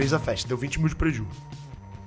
[0.00, 1.30] fez a festa, deu 20 mil de prejuízo.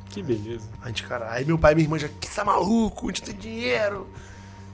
[0.10, 0.68] Que beleza.
[0.82, 3.22] A gente, cara, aí meu pai e minha irmã já, que tá maluco, a gente
[3.22, 4.08] tem dinheiro.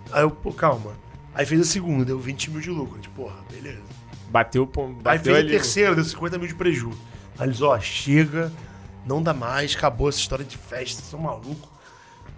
[0.09, 0.93] Aí eu, pô, calma.
[1.35, 2.93] Aí fez a segunda, deu 20 mil de lucro.
[2.93, 3.81] A gente, porra, beleza.
[4.29, 5.47] Bateu, pô, bateu aí fez ali.
[5.47, 6.97] a terceira, deu 50 mil de prejuízo.
[7.37, 8.53] Aí eles, ó, chega,
[9.05, 11.69] não dá mais, acabou essa história de festa, são malucos.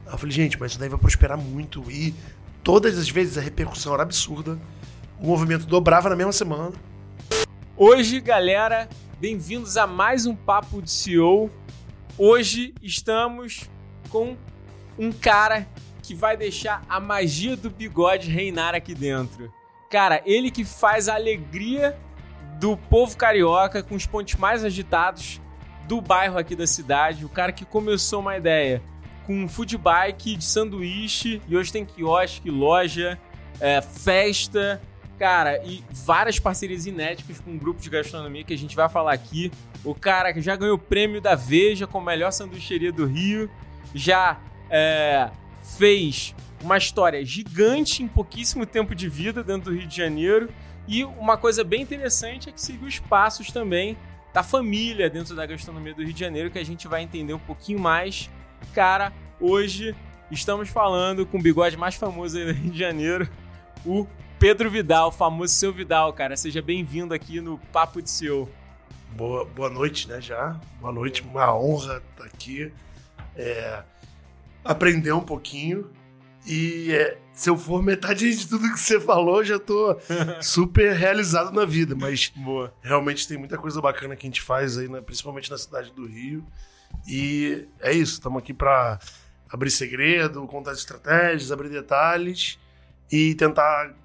[0.07, 1.84] Aí eu falei, gente, mas isso daí vai prosperar muito.
[1.91, 2.16] E
[2.63, 4.57] todas as vezes a repercussão era absurda.
[5.20, 6.71] O movimento dobrava na mesma semana.
[7.77, 8.90] Hoje, galera,
[9.21, 11.52] bem-vindos a mais um Papo de CEO.
[12.17, 13.70] Hoje estamos
[14.09, 14.35] com
[14.98, 15.67] um cara
[16.02, 19.53] que vai deixar a magia do bigode reinar aqui dentro.
[19.91, 21.95] Cara, ele que faz a alegria
[22.59, 25.40] do povo carioca com os pontos mais agitados
[25.88, 27.23] do bairro aqui da cidade.
[27.23, 28.81] O cara que começou uma ideia
[29.27, 33.20] com um food bike de sanduíche e hoje tem quiosque, loja,
[33.59, 34.81] é, festa,
[35.21, 39.13] cara, e várias parcerias inéditas com um grupo de gastronomia que a gente vai falar
[39.13, 39.51] aqui.
[39.84, 43.48] O cara que já ganhou o prêmio da Veja como melhor sanduicheria do Rio,
[43.93, 45.29] já é,
[45.77, 50.49] fez uma história gigante em pouquíssimo tempo de vida dentro do Rio de Janeiro.
[50.87, 53.96] E uma coisa bem interessante é que seguiu os passos também
[54.34, 57.40] da família dentro da gastronomia do Rio de Janeiro, que a gente vai entender um
[57.40, 58.27] pouquinho mais.
[58.74, 59.96] Cara, hoje
[60.31, 63.29] estamos falando com o bigode mais famoso aí do Rio de Janeiro,
[63.85, 64.07] o
[64.41, 66.35] Pedro Vidal, o famoso Seu Vidal, cara.
[66.35, 68.50] Seja bem-vindo aqui no Papo de Seu.
[69.11, 70.59] Boa, boa noite, né, já.
[70.79, 72.73] Boa noite, uma honra estar aqui.
[73.35, 73.84] É,
[74.66, 75.91] aprender um pouquinho.
[76.44, 79.95] E é, se eu for metade de tudo que você falou, já tô
[80.41, 81.95] super realizado na vida.
[81.95, 82.73] Mas Boa.
[82.81, 86.07] realmente tem muita coisa bacana que a gente faz aí, né, principalmente na cidade do
[86.07, 86.44] Rio.
[87.07, 88.97] E é isso, estamos aqui para
[89.47, 92.57] abrir segredo, contar estratégias, abrir detalhes
[93.12, 94.00] e tentar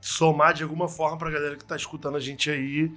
[0.00, 2.90] somar de alguma forma para a galera que está escutando a gente aí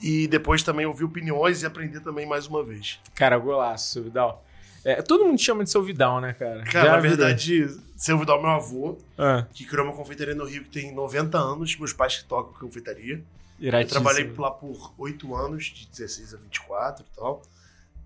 [0.00, 3.00] e depois também ouvir opiniões e aprender também mais uma vez.
[3.14, 4.44] Cara, golaço, Seu Vidal.
[4.84, 6.62] É, todo mundo chama de Seu Vidal, né, cara?
[6.64, 9.94] Cara, Já na a vida- verdade, seu Vidal é meu avô, Ah, que criou uma
[9.94, 13.22] confeitaria no Rio que tem 90 anos, meus pais que tocam confeitaria.
[13.58, 17.42] Eu trabalhei lá por oito anos, de 16 a 24 e tal.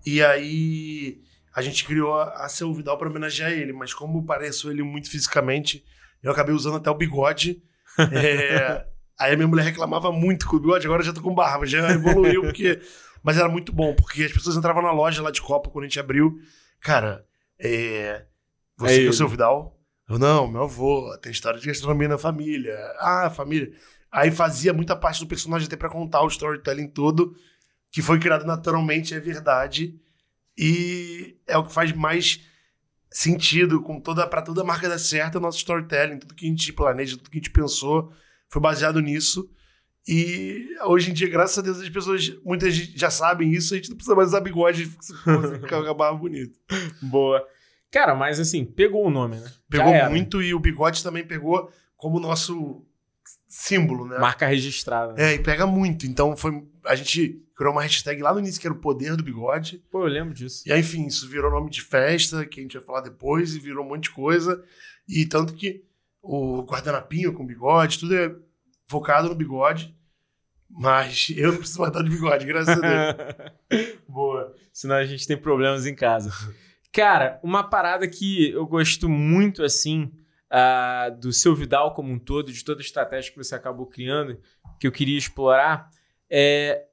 [0.05, 1.21] E aí
[1.53, 5.09] a gente criou a a Seu Vidal para homenagear ele, mas como pareço ele muito
[5.09, 5.83] fisicamente,
[6.23, 7.61] eu acabei usando até o bigode.
[8.13, 8.85] É,
[9.19, 11.91] aí a minha mulher reclamava muito com o bigode, agora já tô com barba, já
[11.91, 12.79] evoluiu, porque.
[13.21, 15.87] Mas era muito bom, porque as pessoas entravam na loja lá de Copa quando a
[15.87, 16.39] gente abriu.
[16.79, 17.25] Cara,
[17.59, 18.25] é.
[18.77, 19.77] Você É que é o seu Vidal?
[20.07, 22.75] Eu, não, meu avô, tem história de gastronomia na família.
[22.97, 23.71] Ah, família.
[24.11, 27.35] Aí fazia muita parte do personagem até pra contar o storytelling todo,
[27.91, 29.99] que foi criado naturalmente, é verdade.
[30.57, 32.41] E é o que faz mais
[33.09, 36.45] sentido com toda para toda a marca dar certo, é o nosso storytelling, tudo que
[36.45, 38.11] a gente planeja, tudo que a gente pensou,
[38.47, 39.49] foi baseado nisso.
[40.07, 43.89] E hoje em dia, graças a Deus, as pessoas, muitas já sabem isso, a gente
[43.89, 46.57] não precisa mais usar bigode, ficar com a barba bonita.
[47.01, 47.45] Boa.
[47.91, 49.51] Cara, mas assim, pegou o nome, né?
[49.69, 52.85] Pegou muito e o bigode também pegou como nosso
[53.47, 54.17] símbolo, né?
[54.19, 55.13] Marca registrada.
[55.13, 55.31] né?
[55.31, 56.05] É, e pega muito.
[56.05, 56.63] Então foi.
[56.85, 59.83] A gente criou uma hashtag lá no início que era o poder do bigode.
[59.91, 60.63] Pô, eu lembro disso.
[60.65, 63.59] E aí, enfim, isso virou nome de festa, que a gente vai falar depois, e
[63.59, 64.63] virou um monte de coisa.
[65.05, 65.83] E tanto que
[66.21, 68.33] o guardanapinho com bigode, tudo é
[68.87, 69.93] focado no bigode.
[70.69, 73.97] Mas eu não preciso mais estar de bigode, graças a Deus.
[74.07, 74.55] Boa.
[74.71, 76.31] Senão a gente tem problemas em casa.
[76.93, 80.09] Cara, uma parada que eu gosto muito, assim,
[80.49, 84.39] ah, do seu Vidal como um todo, de toda a estratégia que você acabou criando,
[84.79, 85.89] que eu queria explorar,
[86.29, 86.85] é,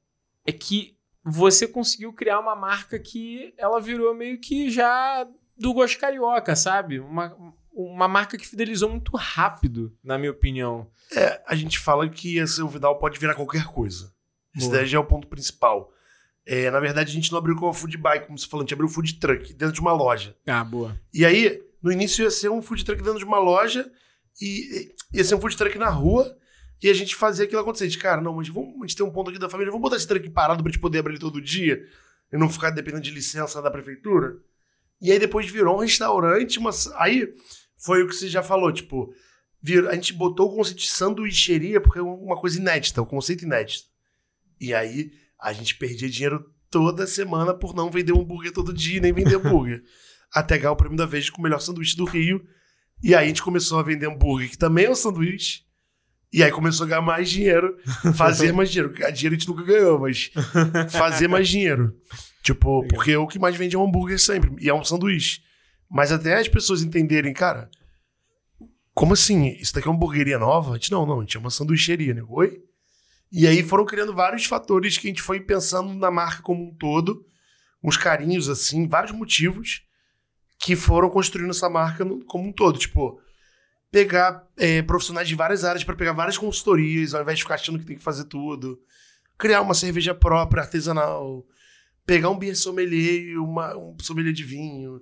[0.46, 5.26] é que você conseguiu criar uma marca que ela virou meio que já
[5.58, 7.00] do gosto carioca, sabe?
[7.00, 7.36] Uma,
[7.72, 10.88] uma marca que fidelizou muito rápido, na minha opinião.
[11.12, 14.12] É, a gente fala que esse o Vidal pode virar qualquer coisa.
[14.54, 14.78] Esse Boa.
[14.78, 15.90] daí já é o ponto principal.
[16.46, 18.64] É, na verdade, a gente não abriu com a food bike, como você falou, a
[18.64, 20.36] gente abriu food truck dentro de uma loja.
[20.46, 20.96] Ah, boa.
[21.12, 23.90] E aí, no início ia ser um food truck dentro de uma loja
[24.40, 26.36] e e ia ser um food truck na rua
[26.82, 27.84] e a gente fazia aquilo acontecer.
[27.84, 29.82] A gente, cara, não, mas vamos, a gente tem um ponto aqui da família, vamos
[29.82, 31.82] botar esse truck parado pra gente poder abrir ele todo dia
[32.32, 34.36] e não ficar dependendo de licença da prefeitura.
[35.00, 37.32] E aí depois virou um restaurante, mas aí
[37.78, 39.12] foi o que você já falou, tipo,
[39.62, 43.44] vir- a gente botou o conceito de sanduicheria porque é uma coisa inédita, o conceito
[43.44, 43.84] inédito.
[44.60, 49.00] E aí a gente perdia dinheiro toda semana por não vender um hambúrguer todo dia,
[49.00, 49.82] nem vender hambúrguer.
[50.32, 52.44] Até ganhar o prêmio da vez com o melhor sanduíche do Rio.
[53.02, 55.66] E aí a gente começou a vender hambúrguer, que também é um sanduíche.
[56.32, 57.76] E aí começou a ganhar mais dinheiro,
[58.14, 58.92] fazer mais dinheiro.
[58.92, 60.30] Ganhar dinheiro a gente nunca ganhou, mas
[60.90, 61.94] fazer mais dinheiro.
[62.42, 62.88] Tipo, Legal.
[62.88, 65.40] porque o que mais vende é um hambúrguer sempre, e é um sanduíche.
[65.90, 67.70] Mas até as pessoas entenderem, cara,
[68.94, 69.48] como assim?
[69.60, 70.72] Isso daqui é uma hamburgueria nova?
[70.72, 72.22] A gente, não, não, a gente é uma sanduicheria, né?
[72.28, 72.62] Oi?
[73.30, 76.74] E aí foram criando vários fatores que a gente foi pensando na marca como um
[76.74, 77.24] todo,
[77.82, 79.82] uns carinhos, assim, vários motivos
[80.58, 82.78] que foram construindo essa marca como um todo.
[82.78, 83.20] Tipo,
[83.97, 87.78] pegar é, profissionais de várias áreas para pegar várias consultorias, ao invés de ficar achando
[87.78, 88.78] que tem que fazer tudo.
[89.39, 91.47] Criar uma cerveja própria, artesanal.
[92.04, 95.01] Pegar um beer sommelier uma, um sommelier de vinho.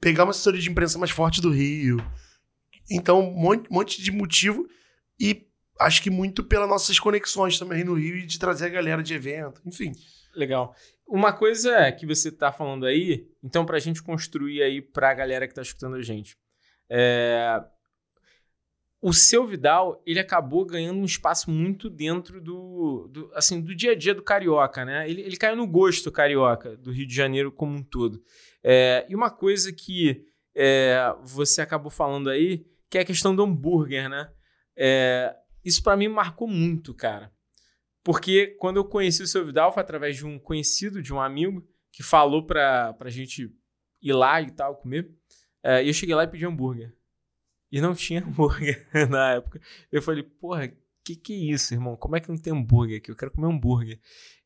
[0.00, 1.98] Pegar uma assessoria de imprensa mais forte do Rio.
[2.90, 4.66] Então, um monte, monte de motivo.
[5.16, 5.46] E
[5.78, 9.14] acho que muito pelas nossas conexões também no Rio e de trazer a galera de
[9.14, 9.62] evento.
[9.64, 9.92] Enfim.
[10.34, 10.74] Legal.
[11.06, 15.14] Uma coisa que você está falando aí, então, para a gente construir aí para a
[15.14, 16.36] galera que está escutando a gente.
[16.90, 17.62] É...
[19.06, 23.92] O seu Vidal, ele acabou ganhando um espaço muito dentro do, do assim, do dia
[23.92, 25.06] a dia do carioca, né?
[25.06, 28.24] Ele, ele caiu no gosto carioca do Rio de Janeiro como um todo.
[28.62, 29.04] É...
[29.06, 30.24] E uma coisa que
[30.56, 34.32] é, você acabou falando aí, que é a questão do hambúrguer, né?
[34.74, 37.30] É, isso para mim marcou muito, cara.
[38.02, 41.62] Porque quando eu conheci o seu Vidal foi através de um conhecido, de um amigo,
[41.92, 43.54] que falou pra, pra gente
[44.00, 45.10] ir lá e tal, comer.
[45.62, 46.90] É, e eu cheguei lá e pedi hambúrguer.
[47.74, 49.60] E não tinha hambúrguer na época.
[49.90, 50.72] Eu falei, porra,
[51.04, 51.96] que que é isso, irmão?
[51.96, 53.10] Como é que não tem hambúrguer aqui?
[53.10, 53.98] Eu quero comer hambúrguer.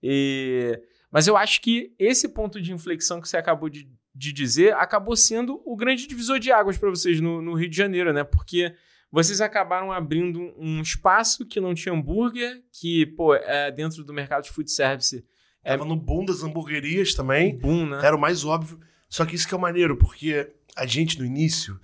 [0.03, 0.81] E...
[1.13, 5.15] Mas eu acho que esse ponto de inflexão que você acabou de, de dizer acabou
[5.15, 8.25] sendo o grande divisor de águas para vocês no, no Rio de Janeiro, né?
[8.25, 8.75] Porque
[9.13, 14.45] vocês acabaram abrindo um espaço que não tinha hambúrguer, que, pô, é dentro do mercado
[14.45, 15.23] de food service.
[15.63, 15.73] É...
[15.73, 17.59] Tava no boom das hamburguerias também.
[17.59, 18.01] Boom, né?
[18.03, 18.81] Era o mais óbvio.
[19.07, 21.79] Só que isso que é o maneiro, porque a gente no início,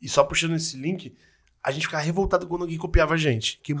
[0.00, 1.16] e só puxando esse link,
[1.62, 3.60] a gente ficava revoltado quando alguém copiava a gente.
[3.62, 3.74] Que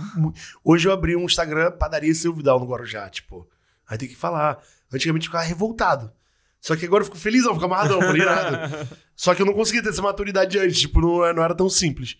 [0.64, 3.48] hoje eu abri um Instagram padaria Seu Vidal no Guarujá, tipo.
[3.88, 4.62] Aí tem que falar.
[4.92, 6.12] Antigamente eu ficava revoltado.
[6.60, 8.88] Só que agora eu fico feliz, eu fico amarradão, falei nada.
[9.16, 12.18] Só que eu não conseguia ter essa maturidade antes, tipo, não, não era tão simples.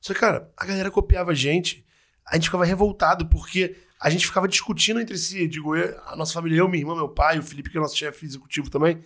[0.00, 1.84] Só que, cara, a galera copiava a gente,
[2.24, 6.32] a gente ficava revoltado, porque a gente ficava discutindo entre si, digo, eu, a nossa
[6.32, 9.04] família, eu, minha irmã, meu pai, o Felipe, que é nosso chefe executivo também,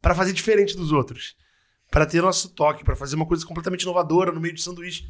[0.00, 1.36] para fazer diferente dos outros.
[1.92, 5.06] Para ter nosso toque, para fazer uma coisa completamente inovadora no meio de sanduíche.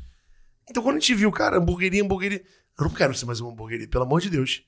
[0.69, 2.45] Então, quando a gente viu, cara, hamburgueria, hamburgueria,
[2.77, 4.65] eu não quero ser mais uma hamburgueria, pelo amor de Deus.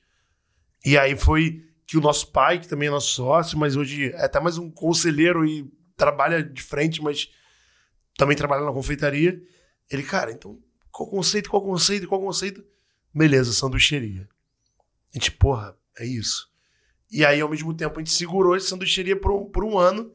[0.84, 4.24] E aí foi que o nosso pai, que também é nosso sócio, mas hoje é
[4.26, 7.28] até mais um conselheiro e trabalha de frente, mas
[8.16, 9.42] também trabalha na confeitaria.
[9.90, 10.56] Ele, cara, então,
[10.92, 12.64] qual conceito, qual conceito, qual conceito?
[13.12, 14.28] Beleza, sanduicheria.
[15.12, 16.48] A gente, porra, é isso.
[17.10, 20.14] E aí, ao mesmo tempo, a gente segurou essa sanduicheria por um, por um ano,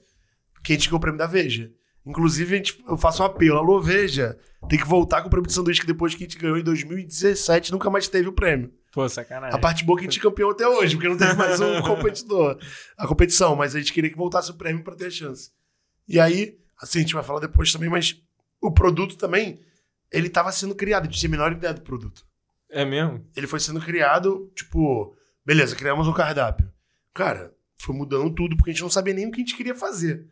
[0.64, 1.74] que a gente ganhou o prêmio da Veja.
[2.06, 3.58] Inclusive, a gente, eu faço um apelo.
[3.58, 4.38] Alô, Veja,
[4.68, 6.64] tem que voltar com o prêmio de sanduíche que depois que a gente ganhou em
[6.64, 8.74] 2017, nunca mais teve o prêmio.
[8.92, 9.56] Pô, sacanagem.
[9.56, 11.60] A parte boa é que a gente é campeão até hoje, porque não teve mais
[11.60, 12.58] um competidor.
[12.98, 15.52] A competição, mas a gente queria que voltasse o prêmio para ter a chance.
[16.08, 18.20] E aí, assim, a gente vai falar depois também, mas
[18.60, 19.60] o produto também,
[20.12, 22.26] ele estava sendo criado, a gente tinha a menor ideia do produto.
[22.70, 23.26] É mesmo?
[23.36, 25.16] Ele foi sendo criado, tipo,
[25.46, 26.72] beleza, criamos um cardápio.
[27.14, 29.76] Cara, foi mudando tudo, porque a gente não sabia nem o que a gente queria
[29.76, 30.28] fazer.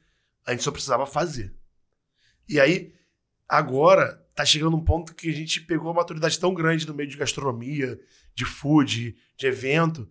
[0.46, 1.54] A gente só precisava fazer.
[2.48, 2.94] E aí,
[3.48, 7.10] agora, tá chegando um ponto que a gente pegou uma maturidade tão grande no meio
[7.10, 8.00] de gastronomia,
[8.36, 10.10] de food, de evento,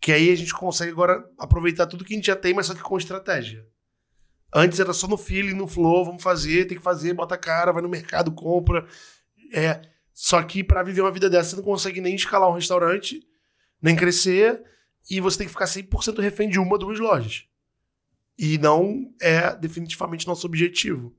[0.00, 2.74] que aí a gente consegue agora aproveitar tudo que a gente já tem, mas só
[2.74, 3.66] que com estratégia.
[4.54, 7.72] Antes era só no feeling, no flow, vamos fazer, tem que fazer, bota a cara,
[7.72, 8.86] vai no mercado, compra.
[9.52, 13.20] É, só que para viver uma vida dessa, você não consegue nem escalar um restaurante,
[13.82, 14.62] nem crescer,
[15.10, 17.44] e você tem que ficar 100% refém de uma ou duas lojas.
[18.38, 21.14] E não é definitivamente nosso objetivo.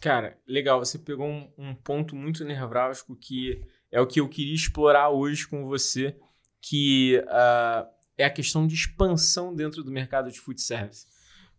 [0.00, 4.54] Cara, legal, você pegou um, um ponto muito nevrálgico que é o que eu queria
[4.54, 6.16] explorar hoje com você,
[6.60, 7.86] que uh,
[8.18, 11.06] é a questão de expansão dentro do mercado de food service.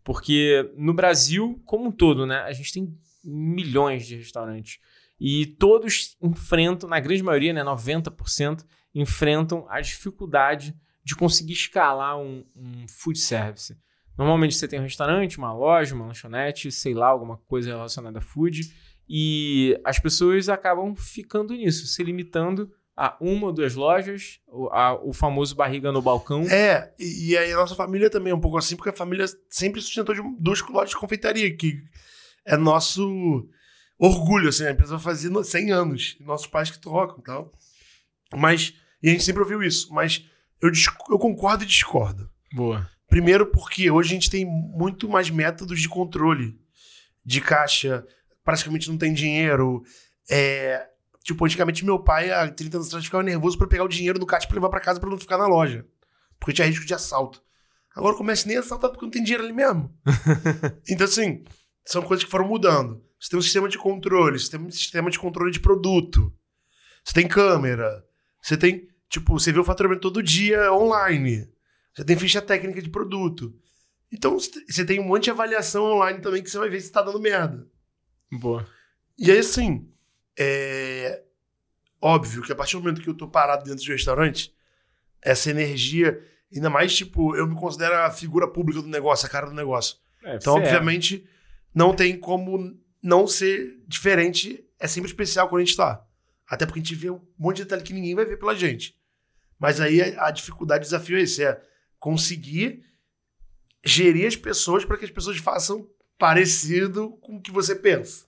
[0.04, 4.78] Porque no Brasil, como um todo, né, a gente tem milhões de restaurantes.
[5.18, 8.64] E todos enfrentam, na grande maioria, né, 90%,
[8.94, 13.76] enfrentam a dificuldade de conseguir escalar um, um food service.
[14.16, 18.22] Normalmente você tem um restaurante, uma loja, uma lanchonete, sei lá, alguma coisa relacionada a
[18.22, 18.72] food.
[19.08, 24.94] E as pessoas acabam ficando nisso, se limitando a uma ou duas lojas, o, a,
[24.94, 26.42] o famoso barriga no balcão.
[26.44, 29.26] É, e, e aí a nossa família também é um pouco assim, porque a família
[29.50, 31.82] sempre sustentou de duas lojas de confeitaria, que
[32.44, 33.46] é nosso
[33.98, 37.52] orgulho, assim, a empresa vai fazer 100 anos, nossos pais que trocam e tal.
[38.34, 40.24] Mas, e a gente sempre ouviu isso, mas
[40.60, 40.70] eu,
[41.10, 42.30] eu concordo e discordo.
[42.52, 42.88] Boa.
[43.08, 46.58] Primeiro porque hoje a gente tem muito mais métodos de controle
[47.24, 48.06] de caixa,
[48.44, 49.82] praticamente não tem dinheiro,
[50.30, 50.88] é,
[51.26, 54.24] Tipo, antigamente meu pai, há 30 anos atrás, ficava nervoso para pegar o dinheiro do
[54.24, 55.84] caixa pra levar para casa para não ficar na loja.
[56.38, 57.42] Porque tinha risco de assalto.
[57.96, 59.92] Agora comércio nem é assaltado porque não tem dinheiro ali mesmo.
[60.88, 61.42] então, assim,
[61.84, 63.02] são coisas que foram mudando.
[63.18, 66.32] Você tem um sistema de controle, você tem um sistema de controle de produto.
[67.02, 68.04] Você tem câmera.
[68.40, 71.48] Você tem, tipo, você vê o faturamento todo dia online.
[71.96, 73.58] Você tem ficha técnica de produto.
[74.12, 77.00] Então você tem um monte de avaliação online também que você vai ver se tá
[77.00, 77.66] dando merda.
[78.30, 78.66] Boa.
[79.18, 79.90] E aí, assim,
[80.38, 81.22] é
[82.00, 84.54] óbvio que a partir do momento que eu tô parado dentro de um restaurante,
[85.22, 86.22] essa energia,
[86.54, 89.96] ainda mais, tipo, eu me considero a figura pública do negócio, a cara do negócio.
[90.22, 90.60] É, Então, é.
[90.60, 91.26] obviamente,
[91.74, 94.62] não tem como não ser diferente.
[94.78, 96.04] É sempre especial quando a gente tá.
[96.46, 98.94] Até porque a gente vê um monte de detalhe que ninguém vai ver pela gente.
[99.58, 101.60] Mas aí a a dificuldade, o desafio é esse: é
[101.98, 102.84] conseguir
[103.84, 105.88] gerir as pessoas para que as pessoas façam
[106.18, 108.26] parecido com o que você pensa.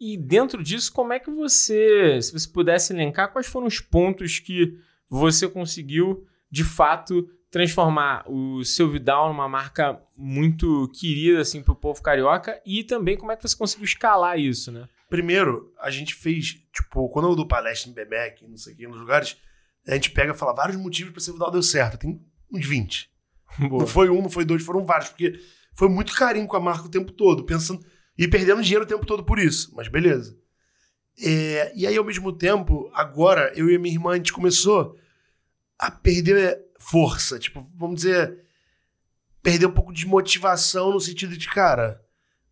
[0.00, 4.38] E dentro disso, como é que você, se você pudesse elencar, quais foram os pontos
[4.38, 4.78] que
[5.08, 12.02] você conseguiu, de fato, transformar o seu Vidal numa marca muito querida assim pro povo
[12.02, 14.88] carioca e também como é que você conseguiu escalar isso, né?
[15.08, 18.86] Primeiro, a gente fez, tipo, quando eu dou palestra em Bebec, não sei o que,
[18.88, 19.36] nos lugares,
[19.86, 21.98] a gente pega e fala vários motivos para ser Vidal deu certo.
[21.98, 22.20] Tem
[22.52, 23.10] uns 20.
[23.58, 23.80] Boa.
[23.80, 25.38] Não foi um, não foi dois, foram vários, porque
[25.74, 27.84] foi muito carinho com a marca o tempo todo, pensando
[28.16, 30.36] e perdendo dinheiro o tempo todo por isso, mas beleza.
[31.20, 34.98] É, e aí, ao mesmo tempo, agora, eu e a minha irmã, a gente começou
[35.78, 38.38] a perder força, tipo, vamos dizer,
[39.42, 42.02] perder um pouco de motivação no sentido de, cara,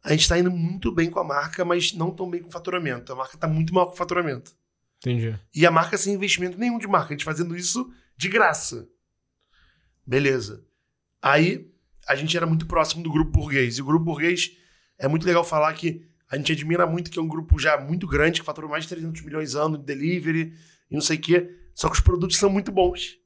[0.04, 2.52] a gente tá indo muito bem com a marca, mas não tão bem com o
[2.52, 3.12] faturamento.
[3.12, 4.52] A marca tá muito mal com o faturamento.
[4.98, 5.38] Entendi.
[5.54, 8.88] E a marca sem investimento nenhum de marca, a gente fazendo isso de graça.
[10.12, 10.62] Beleza.
[11.22, 11.72] Aí
[12.06, 13.78] a gente era muito próximo do grupo burguês.
[13.78, 14.54] E o grupo burguês
[14.98, 18.06] é muito legal falar que a gente admira muito que é um grupo já muito
[18.06, 20.52] grande, que faturou mais de 300 milhões ano de delivery
[20.90, 21.56] e não sei o quê.
[21.74, 23.16] Só que os produtos são muito bons.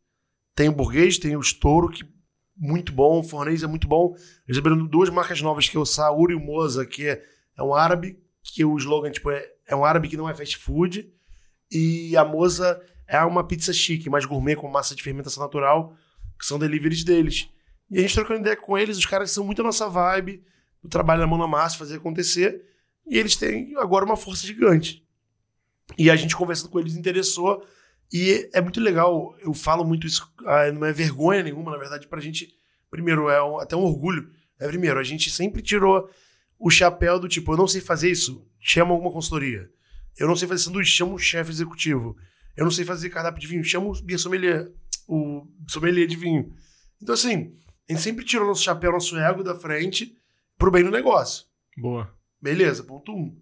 [0.54, 2.04] Tem o burguês, tem o estouro, que
[2.56, 4.14] muito bom, o fornês é muito bom.
[4.46, 7.20] Eles abriram duas marcas novas, que é o Saúl e o Moza, que é,
[7.58, 10.56] é um árabe, que o slogan tipo, é, é um árabe que não é fast
[10.58, 11.12] food.
[11.68, 15.96] E a Moza é uma pizza chique, mais gourmet, com massa de fermentação natural,
[16.38, 17.48] que são deliveries deles.
[17.90, 20.42] E a gente trocando ideia com eles, os caras são muito a nossa vibe,
[20.82, 22.62] o trabalho na mão na massa, fazer acontecer.
[23.08, 25.04] E eles têm agora uma força gigante.
[25.96, 27.64] E a gente conversando com eles interessou.
[28.12, 32.06] E é muito legal, eu falo muito isso, ah, não é vergonha nenhuma, na verdade,
[32.06, 32.54] pra gente.
[32.90, 34.30] Primeiro, é um- até um orgulho.
[34.60, 36.08] É, primeiro, a gente sempre tirou
[36.58, 39.68] o chapéu do tipo, eu não sei fazer isso, chama alguma consultoria.
[40.18, 42.16] Eu não sei fazer sanduíche, chama um chefe executivo.
[42.56, 44.70] Eu não sei fazer cardápio de vinho, chama o sommelier,
[45.06, 46.52] o sommelier de vinho.
[47.02, 47.56] Então, assim,
[47.88, 50.16] a gente sempre tirou nosso chapéu, nosso ego da frente
[50.58, 51.46] pro bem do negócio.
[51.76, 52.12] Boa.
[52.40, 53.38] Beleza, ponto um.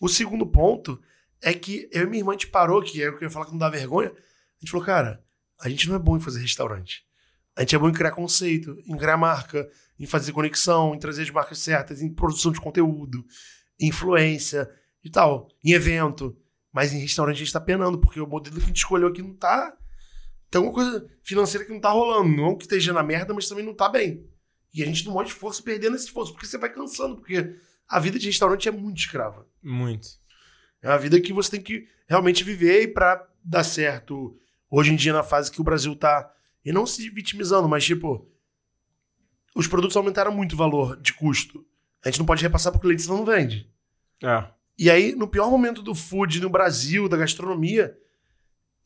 [0.00, 1.00] O segundo ponto
[1.42, 3.30] é que eu e minha irmã, a gente parou, que é o que eu ia
[3.30, 4.10] falar que não dá vergonha.
[4.10, 5.24] A gente falou, cara,
[5.60, 7.04] a gente não é bom em fazer restaurante.
[7.56, 9.68] A gente é bom em criar conceito, em criar marca,
[9.98, 13.24] em fazer conexão, em trazer as marcas certas, em produção de conteúdo,
[13.80, 14.70] em influência
[15.02, 16.36] e tal, em evento.
[16.72, 19.22] Mas em restaurante a gente tá penando, porque o modelo que a gente escolheu aqui
[19.22, 19.74] não tá.
[20.50, 22.28] Tem alguma coisa financeira que não tá rolando.
[22.28, 24.24] Não que esteja na merda, mas também não tá bem.
[24.72, 27.56] E a gente não mostra esforço perdendo esse esforço, porque você vai cansando, porque
[27.88, 29.46] a vida de restaurante é muito escrava.
[29.62, 30.08] Muito.
[30.82, 34.38] É uma vida que você tem que realmente viver e pra dar certo
[34.70, 36.30] hoje em dia na fase que o Brasil tá.
[36.64, 38.30] E não se vitimizando, mas tipo.
[39.54, 41.64] Os produtos aumentaram muito o valor de custo.
[42.04, 43.70] A gente não pode repassar pro cliente, senão não vende.
[44.22, 44.44] É.
[44.78, 47.96] E aí, no pior momento do food no Brasil, da gastronomia,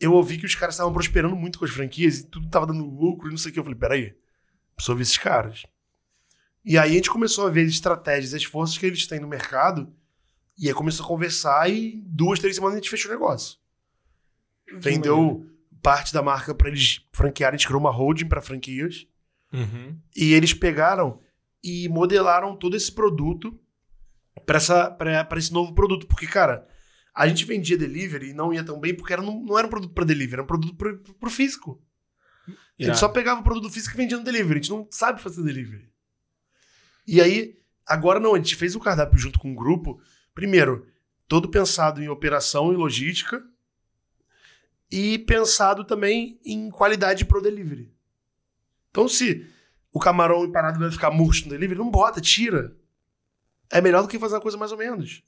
[0.01, 2.85] eu ouvi que os caras estavam prosperando muito com as franquias e tudo tava dando
[2.85, 3.61] lucro e não sei o que.
[3.61, 4.17] Eu falei, peraí,
[4.75, 5.67] preciso ouvir esses caras.
[6.65, 9.29] E aí a gente começou a ver as estratégias, as forças que eles têm no
[9.29, 9.93] mercado.
[10.59, 13.59] E aí começou a conversar e duas, três semanas a gente fechou o negócio.
[14.73, 15.47] Vendeu
[15.83, 19.07] parte da marca para eles franquearem, a gente criou uma holding para franquias.
[19.53, 19.99] Uhum.
[20.17, 21.21] E eles pegaram
[21.63, 23.59] e modelaram todo esse produto
[24.47, 26.07] para esse novo produto.
[26.07, 26.67] Porque, cara,
[27.21, 29.71] a gente vendia delivery e não ia tão bem porque era, não, não era um
[29.71, 31.79] produto para delivery, era um produto pro, pro físico.
[32.49, 34.53] A gente só pegava o produto físico e vendia no delivery.
[34.59, 35.93] A gente não sabe fazer delivery.
[37.07, 40.01] E aí, agora não, a gente fez o cardápio junto com o grupo.
[40.35, 40.87] Primeiro,
[41.29, 43.45] todo pensado em operação e logística.
[44.91, 47.93] E pensado também em qualidade pro delivery.
[48.91, 49.47] Então, se
[49.93, 52.75] o camarão empanado vai ficar murcho no delivery, não bota, tira.
[53.71, 55.23] É melhor do que fazer uma coisa mais ou menos.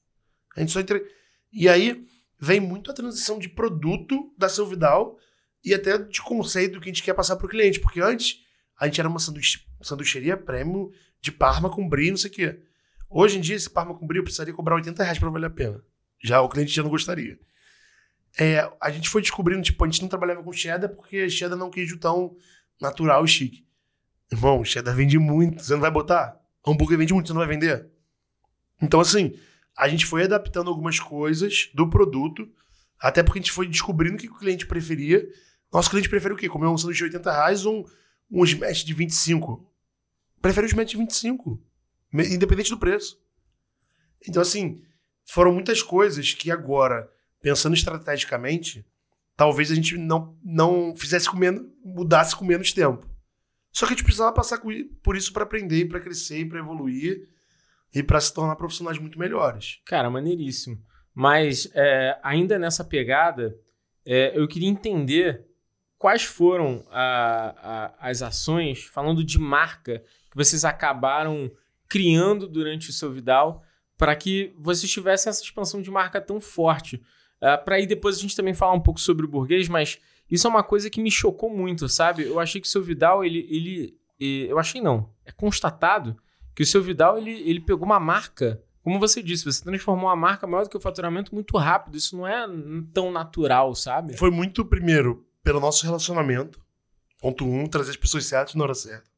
[0.56, 1.20] A gente só entre...
[1.52, 2.04] E aí
[2.40, 5.18] vem muito a transição de produto da Silvidal
[5.64, 7.78] e até de conceito que a gente quer passar pro cliente.
[7.78, 8.38] Porque antes
[8.78, 10.90] a gente era uma sanduíche, sanduicheria prêmio
[11.20, 12.60] de Parma com brie, não sei o quê.
[13.08, 15.50] Hoje em dia, esse Parma com brie eu precisaria cobrar 80 reais pra valer a
[15.50, 15.82] pena.
[16.22, 17.38] Já o cliente já não gostaria.
[18.38, 21.66] É, a gente foi descobrindo, tipo, a gente não trabalhava com cheddar porque cheddar não
[21.66, 22.34] é um queijo tão
[22.80, 23.66] natural e chique.
[24.30, 26.40] Irmão, cheddar vende muito, você não vai botar?
[26.66, 27.86] Hambúrguer vende muito, você não vai vender?
[28.80, 29.34] Então, assim,
[29.76, 32.48] a gente foi adaptando algumas coisas do produto,
[32.98, 35.26] até porque a gente foi descobrindo o que o cliente preferia.
[35.72, 36.48] Nosso cliente prefere o quê?
[36.48, 37.80] Comer um sanduíche de 80 reais ou
[38.30, 39.72] um, um smash de 25?
[40.42, 41.62] prefere os métodos de 25,
[42.12, 43.16] independente do preço.
[44.28, 44.82] Então, assim,
[45.24, 47.08] foram muitas coisas que agora,
[47.40, 48.84] pensando estrategicamente,
[49.36, 53.08] talvez a gente não, não fizesse com menos, mudasse com menos tempo.
[53.70, 54.60] Só que a gente precisava passar
[55.02, 57.28] por isso para aprender, para crescer, para evoluir
[57.94, 59.80] e para se tornar profissionais muito melhores.
[59.84, 60.82] Cara, maneiríssimo.
[61.14, 63.56] Mas é, ainda nessa pegada,
[64.04, 65.46] é, eu queria entender
[65.98, 71.50] quais foram a, a, as ações, falando de marca, que vocês acabaram
[71.88, 73.62] criando durante o seu Vidal
[73.98, 76.96] para que vocês tivessem essa expansão de marca tão forte.
[77.36, 80.46] Uh, para aí depois a gente também falar um pouco sobre o burguês, mas isso
[80.46, 82.24] é uma coisa que me chocou muito, sabe?
[82.24, 84.00] Eu achei que o seu Vidal, ele, ele
[84.48, 86.16] eu achei não, é constatado
[86.54, 90.16] que o seu Vidal ele, ele pegou uma marca como você disse, você transformou a
[90.16, 91.96] marca maior do que o faturamento muito rápido.
[91.96, 92.46] Isso não é
[92.92, 94.16] tão natural, sabe?
[94.16, 96.60] Foi muito, primeiro, pelo nosso relacionamento.
[97.20, 99.08] Ponto um, trazer as pessoas certas na hora certa.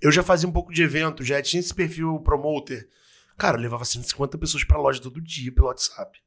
[0.00, 2.88] Eu já fazia um pouco de evento, já tinha esse perfil promoter.
[3.38, 6.18] Cara, eu levava 150 pessoas pra loja todo dia pelo WhatsApp.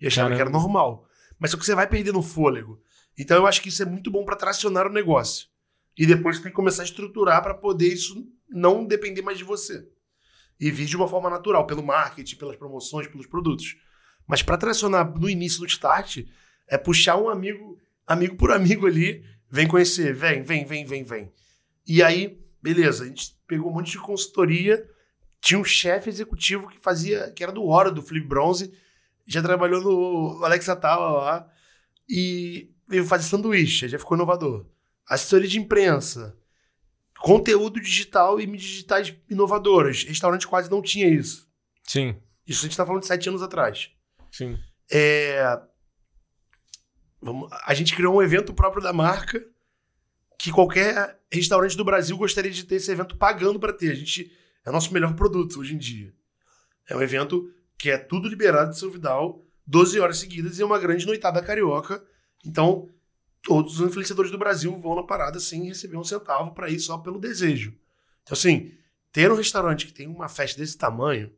[0.00, 0.36] E achava Caramba.
[0.36, 1.06] que era normal.
[1.38, 2.82] Mas só que você vai perdendo fôlego.
[3.16, 5.46] Então eu acho que isso é muito bom para tracionar o negócio.
[5.96, 9.88] E depois tem que começar a estruturar para poder isso não depender mais de você.
[10.58, 13.76] E vir de uma forma natural, pelo marketing, pelas promoções, pelos produtos.
[14.26, 16.18] Mas para tracionar no início, no start,
[16.68, 17.80] é puxar um amigo
[18.10, 21.32] amigo por amigo ali, vem conhecer, vem, vem, vem, vem, vem.
[21.86, 24.84] E aí, beleza, a gente pegou um monte de consultoria,
[25.40, 28.72] tinha um chefe executivo que fazia, que era do Hora, do Flip Bronze,
[29.24, 31.48] já trabalhou no Alexa Tala lá,
[32.08, 34.66] e veio fazer sanduíche, já ficou inovador.
[35.08, 36.36] Assessoria de imprensa,
[37.20, 40.04] conteúdo digital e mídias digitais inovadoras.
[40.04, 41.48] Restaurante quase não tinha isso.
[41.84, 42.16] Sim.
[42.46, 43.90] Isso a gente está falando de sete anos atrás.
[44.30, 44.58] Sim.
[44.90, 45.60] É,
[47.20, 49.44] Vamos, a gente criou um evento próprio da marca
[50.38, 53.92] que qualquer restaurante do Brasil gostaria de ter esse evento pagando para ter.
[53.92, 54.32] A gente
[54.64, 56.14] é o nosso melhor produto hoje em dia.
[56.88, 60.64] É um evento que é tudo liberado de seu Vidal, 12 horas seguidas e é
[60.64, 62.02] uma grande noitada carioca.
[62.44, 62.88] Então,
[63.42, 66.98] todos os influenciadores do Brasil vão na parada sem receber um centavo para ir só
[66.98, 67.76] pelo desejo.
[68.22, 68.72] Então, assim,
[69.12, 71.34] ter um restaurante que tem uma festa desse tamanho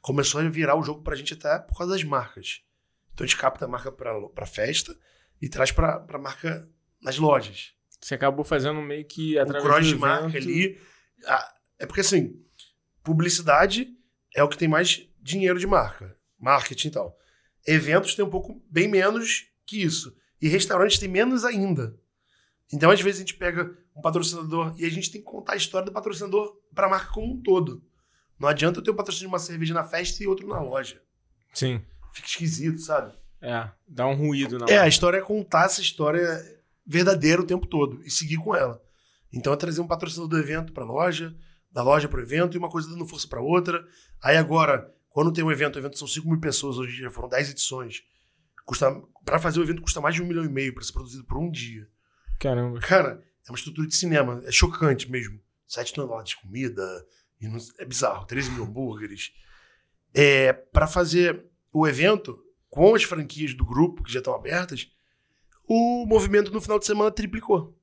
[0.00, 2.62] começou a virar o jogo para a gente até por causa das marcas.
[3.14, 4.96] Então a gente capta a marca para festa
[5.40, 6.68] e traz para a marca
[7.00, 7.72] nas lojas.
[8.00, 10.80] Você acabou fazendo meio que através o cross de marca ali.
[11.78, 12.40] É porque assim,
[13.02, 13.88] publicidade
[14.34, 17.18] é o que tem mais dinheiro de marca, marketing e tal.
[17.66, 20.16] Eventos tem um pouco bem menos que isso.
[20.42, 21.96] E restaurantes tem menos ainda.
[22.72, 25.56] Então, às vezes, a gente pega um patrocinador e a gente tem que contar a
[25.56, 27.82] história do patrocinador para a marca como um todo.
[28.38, 31.00] Não adianta eu ter um patrocínio de uma cerveja na festa e outro na loja.
[31.54, 31.80] Sim
[32.12, 33.12] fica esquisito, sabe?
[33.40, 36.40] É, dá um ruído na É, a história é contar essa história
[36.86, 38.80] verdadeira o tempo todo e seguir com ela.
[39.32, 41.34] Então é trazer um patrocinador do evento para loja,
[41.70, 43.84] da loja para o evento e uma coisa dando força para outra.
[44.22, 47.10] Aí agora, quando tem um evento, o evento são 5 mil pessoas, hoje em dia
[47.10, 48.02] foram 10 edições.
[48.72, 48.90] Custa,
[49.22, 51.36] para fazer o evento custa mais de um milhão e meio para ser produzido por
[51.36, 51.86] um dia.
[52.40, 52.80] Caramba.
[52.80, 55.38] Cara, é uma estrutura de cinema, é chocante mesmo.
[55.68, 56.82] 7 toneladas de comida,
[57.38, 59.30] não, é bizarro, 13 mil hambúrgueres.
[60.14, 64.90] É, para fazer o evento, com as franquias do grupo que já estão abertas,
[65.68, 67.78] o movimento no final de semana triplicou.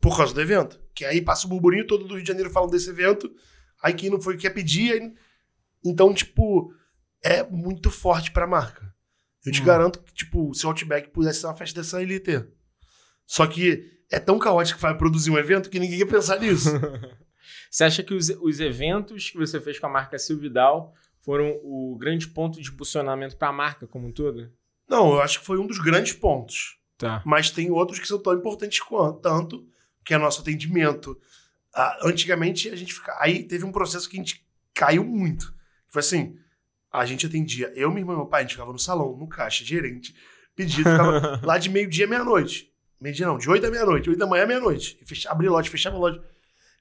[0.00, 0.80] Por causa do evento.
[0.94, 3.30] Que aí passa o burburinho todo do Rio de Janeiro falando desse evento,
[3.82, 4.92] aí quem não foi quer pedir.
[4.92, 5.14] Aí...
[5.84, 6.74] Então, tipo,
[7.22, 8.93] é muito forte pra marca.
[9.44, 9.64] Eu te hum.
[9.64, 12.48] garanto que, tipo, se o Outback pudesse ser uma festa dessa, ele ia ter.
[13.26, 16.70] Só que é tão caótico que vai produzir um evento que ninguém ia pensar nisso.
[17.70, 21.96] você acha que os, os eventos que você fez com a marca Silvidal foram o
[21.98, 24.52] grande ponto de impulsionamento para a marca como um todo?
[24.88, 26.78] Não, eu acho que foi um dos grandes pontos.
[26.96, 27.22] Tá.
[27.24, 29.66] Mas tem outros que são tão importantes quanto, tanto,
[30.04, 31.18] que é nosso atendimento.
[31.74, 33.16] Ah, antigamente, a gente fica...
[33.18, 35.54] Aí teve um processo que a gente caiu muito.
[35.88, 36.38] Foi assim,
[37.00, 39.28] a gente atendia, eu, minha irmã e meu pai, a gente ficava no salão, no
[39.28, 40.14] caixa, gerente,
[40.54, 42.72] pedido, ficava lá de meio-dia, meia-noite.
[43.00, 44.98] Meio-dia não, de oito da meia-noite, oito da manhã, meia-noite.
[45.28, 46.22] Abrir loja, fechava loja.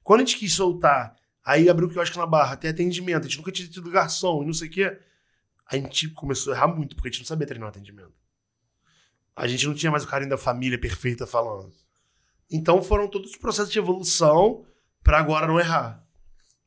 [0.03, 3.37] Quando a gente quis soltar Aí abriu o quiosque na barra, tem atendimento, a gente
[3.37, 4.97] nunca tinha tido garçom e não sei o quê.
[5.69, 8.13] A gente começou a errar muito, porque a gente não sabia treinar atendimento.
[9.35, 11.73] A gente não tinha mais o carinho da família perfeita falando.
[12.49, 14.65] Então foram todos os processos de evolução
[15.03, 16.01] para agora não errar.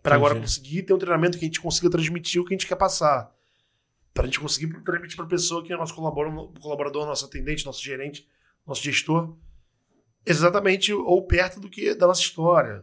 [0.03, 2.67] Para agora conseguir ter um treinamento que a gente consiga transmitir o que a gente
[2.67, 3.33] quer passar.
[4.17, 7.85] Para a gente conseguir transmitir para a pessoa que é nosso colaborador, nosso atendente, nosso
[7.85, 8.27] gerente,
[8.67, 9.37] nosso gestor,
[10.25, 12.83] exatamente ou perto do que da nossa história.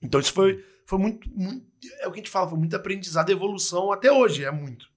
[0.00, 1.66] Então isso foi, foi muito, muito,
[2.00, 4.88] É o que a gente fala, foi muito aprendizado evolução até hoje, é muito.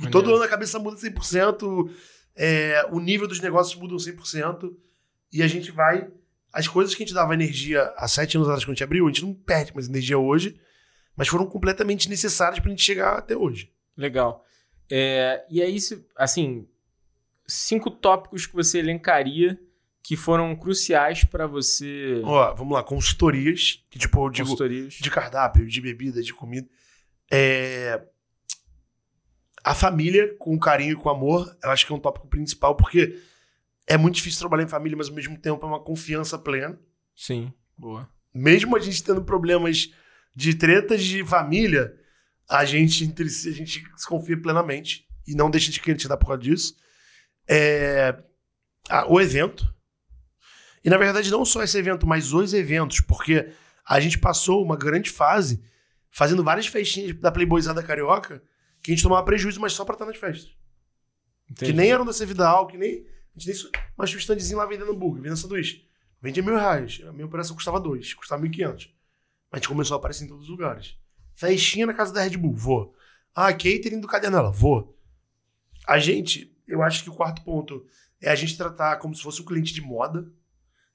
[0.00, 1.90] E todo ano a cabeça muda 100%,
[2.36, 4.72] é, o nível dos negócios muda 100%,
[5.32, 6.08] e a gente vai
[6.52, 9.04] as coisas que a gente dava energia há sete anos atrás quando a gente abriu,
[9.04, 10.56] a gente não perde mais energia hoje,
[11.16, 13.72] mas foram completamente necessárias pra gente chegar até hoje.
[13.96, 14.44] Legal.
[14.90, 16.66] É, e aí, se- assim,
[17.46, 19.58] cinco tópicos que você elencaria
[20.02, 22.20] que foram cruciais para você.
[22.24, 24.54] Ó, vamos lá, consultorias, que tipo, eu digo,
[25.00, 26.68] de cardápio, de bebida, de comida.
[27.32, 28.02] É...
[29.64, 33.18] A família, com carinho e com amor, eu acho que é um tópico principal, porque
[33.86, 36.78] é muito difícil trabalhar em família, mas ao mesmo tempo é uma confiança plena.
[37.16, 38.06] Sim, boa.
[38.34, 39.90] Mesmo a gente tendo problemas
[40.36, 41.96] de tretas de família,
[42.48, 46.26] a gente entre si, a gente se confia plenamente e não deixa de acreditar por
[46.26, 46.76] causa disso.
[47.48, 48.16] É...
[48.88, 49.72] ah, o evento.
[50.84, 53.50] E na verdade, não só esse evento, mas os eventos, porque
[53.86, 55.62] a gente passou uma grande fase
[56.10, 58.42] fazendo várias festinhas da Playboyzada Carioca
[58.82, 60.54] que a gente tomava prejuízo, mas só pra estar nas festas.
[61.50, 61.72] Entendi.
[61.72, 63.06] Que nem eram da Cevidal, que nem.
[63.34, 63.72] A gente nem.
[63.96, 65.88] Mas tinha um standzinho lá vendendo hambúrguer, vendendo sanduíche.
[66.20, 67.02] Vendia mil reais.
[67.06, 68.94] A minha operação custava dois, custava mil e quinhentos.
[69.50, 70.96] Mas a gente começou a aparecer em todos os lugares.
[71.34, 72.94] Festinha na casa da Red Bull, vou.
[73.34, 74.96] Ah, catering do Cadernela, vou.
[75.86, 77.84] A gente, eu acho que o quarto ponto
[78.20, 80.26] é a gente tratar como se fosse um cliente de moda.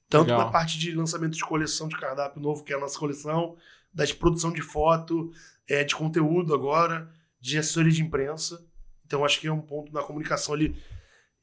[0.08, 0.46] Tanto Legal.
[0.46, 3.56] na parte de lançamento de coleção de cardápio novo, que é a nossa coleção,
[3.92, 5.30] da produção de foto,
[5.68, 7.08] é, de conteúdo agora,
[7.40, 8.66] de assessoria de imprensa.
[9.06, 10.76] Então acho que é um ponto na comunicação ali.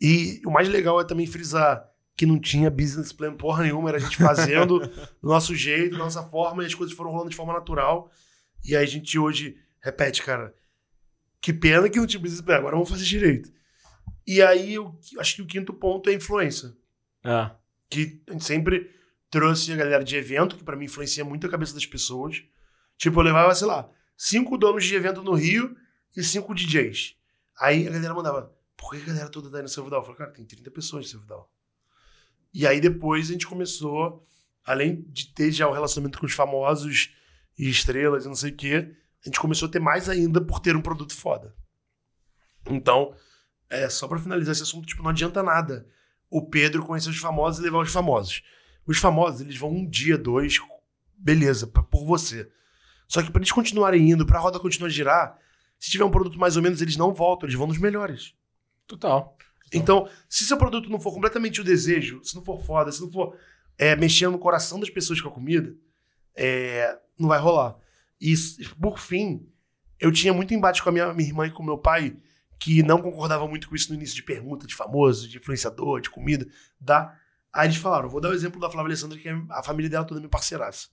[0.01, 3.97] E o mais legal é também frisar que não tinha business plan porra nenhuma, era
[3.99, 4.79] a gente fazendo
[5.21, 8.12] do nosso jeito, da nossa forma, e as coisas foram rolando de forma natural.
[8.67, 10.53] E aí a gente hoje repete, cara,
[11.39, 13.49] que pena que não tinha plan, agora vamos fazer direito.
[14.25, 16.75] E aí eu acho que o quinto ponto é a influência
[17.23, 17.56] Ah,
[17.89, 18.91] que a gente sempre
[19.30, 22.43] trouxe a galera de evento, que pra mim influencia muito a cabeça das pessoas.
[22.97, 25.75] Tipo, eu levava, sei lá, cinco donos de evento no Rio
[26.15, 27.15] e cinco DJs.
[27.60, 30.01] Aí a galera mandava, por que a galera toda tá aí no seu Vidal?
[30.01, 31.49] Eu falei, cara, tem 30 pessoas no seu Vidal.
[32.53, 34.27] E aí depois a gente começou,
[34.65, 37.13] além de ter já o relacionamento com os famosos
[37.57, 40.59] e estrelas e não sei o quê, a gente começou a ter mais ainda por
[40.59, 41.53] ter um produto foda.
[42.69, 43.15] Então,
[43.69, 45.87] é, só pra finalizar esse assunto, tipo, não adianta nada
[46.29, 48.43] o Pedro conhecer os famosos e levar os famosos.
[48.85, 50.57] Os famosos, eles vão um dia, dois,
[51.17, 52.49] beleza, pra- por você.
[53.07, 55.39] Só que pra eles continuarem indo, pra roda continuar a girar,
[55.79, 58.33] se tiver um produto mais ou menos, eles não voltam, eles vão nos melhores.
[58.87, 59.37] total.
[59.73, 63.11] Então, se seu produto não for completamente o desejo, se não for foda, se não
[63.11, 63.37] for
[63.77, 65.75] é, mexendo no coração das pessoas com a comida,
[66.38, 67.76] é, não vai rolar.
[68.21, 68.34] E,
[68.82, 69.47] por fim,
[70.00, 72.15] eu tinha muito embate com a minha, minha irmã e com meu pai,
[72.60, 76.10] que não concordava muito com isso no início de pergunta de famoso, de influenciador, de
[76.10, 76.47] comida.
[76.80, 77.13] Da...
[77.54, 80.06] Aí eles falaram: vou dar o exemplo da Flávia Alessandra, que é a família dela
[80.06, 80.88] toda é minha parceiraça.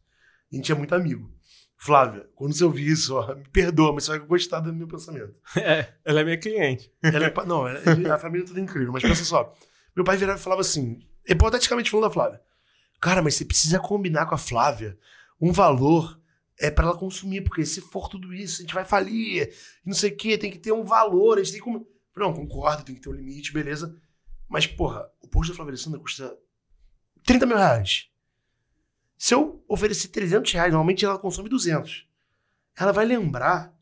[0.52, 1.30] A gente é muito amigo.
[1.76, 5.34] Flávia, quando você ouvir isso, ó, me perdoa, mas você vai gostar do meu pensamento.
[5.56, 6.90] É, ela é minha cliente.
[7.02, 9.52] Ela é não, ela- ele- a família é toda incrível, mas pensa só.
[9.94, 12.40] Meu pai virava e falava assim, hipoteticamente falando da Flávia.
[13.00, 14.96] Cara, mas você precisa combinar com a Flávia
[15.40, 16.20] um valor
[16.58, 19.52] é para ela consumir, porque se for tudo isso, a gente vai falir,
[19.84, 21.86] não sei o quê, tem que ter um valor, a gente tem como.
[22.16, 24.00] Não, concordo, tem que ter um limite, beleza.
[24.48, 26.36] Mas, porra, o post da Flávia Alessandra custa
[27.24, 28.08] 30 mil reais.
[29.18, 32.06] Se eu oferecer 300 reais, normalmente ela consome 200.
[32.76, 33.74] Ela vai lembrar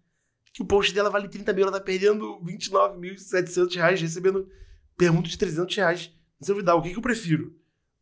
[0.53, 4.49] que o post dela vale 30 mil, ela tá perdendo 29.700 reais, recebendo
[4.97, 6.13] pergunta de 300 reais.
[6.47, 7.55] Eu vou dar, o que, que eu prefiro?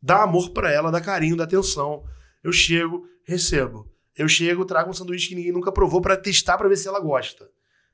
[0.02, 2.04] Dar amor pra ela, dar carinho, dar atenção.
[2.42, 3.90] Eu chego, recebo.
[4.16, 7.00] Eu chego, trago um sanduíche que ninguém nunca provou pra testar pra ver se ela
[7.00, 7.48] gosta.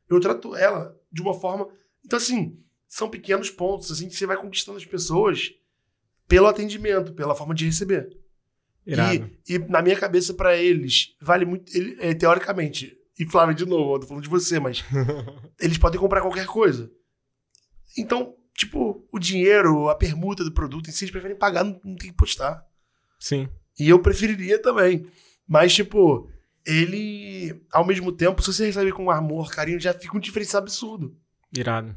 [0.09, 1.69] Eu trato ela de uma forma.
[2.05, 5.53] Então, assim, são pequenos pontos assim que você vai conquistando as pessoas
[6.27, 8.09] pelo atendimento, pela forma de receber.
[8.85, 9.31] Irado.
[9.49, 11.77] E, e na minha cabeça, pra eles, vale muito.
[11.77, 14.85] ele- é, teoricamente, e Flávio, de novo, eu tô falando de você, mas
[15.61, 16.91] eles podem comprar qualquer coisa.
[17.99, 21.97] Então, tipo, o dinheiro, a permuta do produto em si, eles preferem pagar, não, não
[21.97, 22.65] tem que postar.
[23.19, 23.49] Sim.
[23.79, 25.07] E eu preferiria também.
[25.47, 26.29] Mas, tipo,
[26.67, 31.17] ele, ao mesmo tempo, se você recebe com amor, carinho, já fica um diferencial absurdo.
[31.57, 31.95] Irado.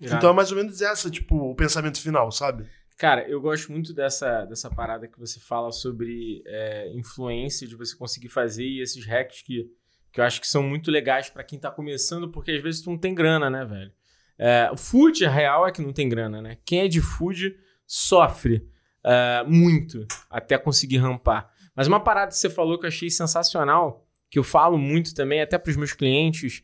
[0.00, 0.18] Irado.
[0.18, 2.68] Então é mais ou menos essa, tipo, o pensamento final, sabe?
[2.98, 7.94] Cara, eu gosto muito dessa, dessa parada que você fala sobre é, influência, de você
[7.96, 9.70] conseguir fazer e esses hacks que,
[10.10, 12.90] que eu acho que são muito legais pra quem tá começando, porque às vezes tu
[12.90, 13.92] não tem grana, né, velho?
[14.38, 16.58] É, o food, a real é que não tem grana, né?
[16.64, 17.54] Quem é de food
[17.86, 18.66] sofre
[19.04, 21.50] é, muito até conseguir rampar.
[21.76, 25.40] Mas uma parada que você falou que eu achei sensacional, que eu falo muito também,
[25.42, 26.62] até pros meus clientes,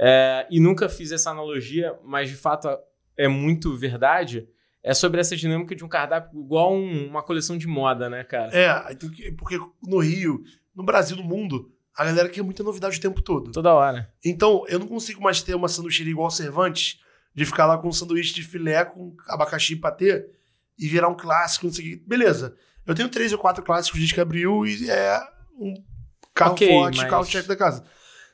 [0.00, 2.68] é, e nunca fiz essa analogia, mas de fato
[3.16, 4.48] é muito verdade,
[4.82, 8.50] é sobre essa dinâmica de um cardápio igual um- uma coleção de moda, né, cara?
[8.56, 8.94] É,
[9.36, 10.42] porque no Rio,
[10.74, 13.50] no Brasil, no mundo, a galera quer muita novidade o tempo todo.
[13.50, 14.12] Toda hora.
[14.24, 17.00] Então, eu não consigo mais ter uma sanduícheria igual Cervantes,
[17.34, 20.28] de ficar lá com um sanduíche de filé com abacaxi e patê
[20.78, 22.02] e virar um clássico, não sei o quê.
[22.06, 22.56] Beleza.
[22.88, 25.20] Eu tenho três ou quatro clássicos de que abriu e é
[25.58, 25.74] um
[26.34, 27.84] carro Ok, forte, mas- carro-chefe da casa.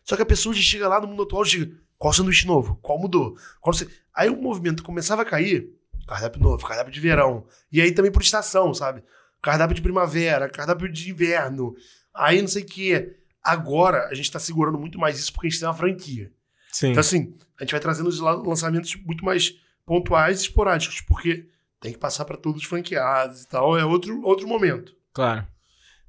[0.05, 2.79] Só que a pessoa chega lá no mundo atual e chega, qual sanduíche novo?
[2.83, 3.37] Qual mudou?
[3.61, 3.75] Qual
[4.15, 5.69] Aí o movimento começava a cair,
[6.07, 7.47] cardápio novo, cardápio de verão.
[7.73, 9.03] E aí também por estação, sabe?
[9.43, 11.75] Cardápio de primavera, cardápio de inverno.
[12.15, 13.17] Aí não sei o quê.
[13.43, 16.33] Agora a gente tá segurando muito mais isso porque a gente tem uma franquia.
[16.71, 16.91] Sim.
[16.91, 19.55] Então, assim, a gente vai trazendo os la- lançamentos muito mais
[19.87, 21.47] pontuais e esporádicos, porque
[21.85, 23.77] tem que passar para todos os franqueados e tal.
[23.77, 24.97] É outro, outro momento.
[25.13, 25.47] Claro.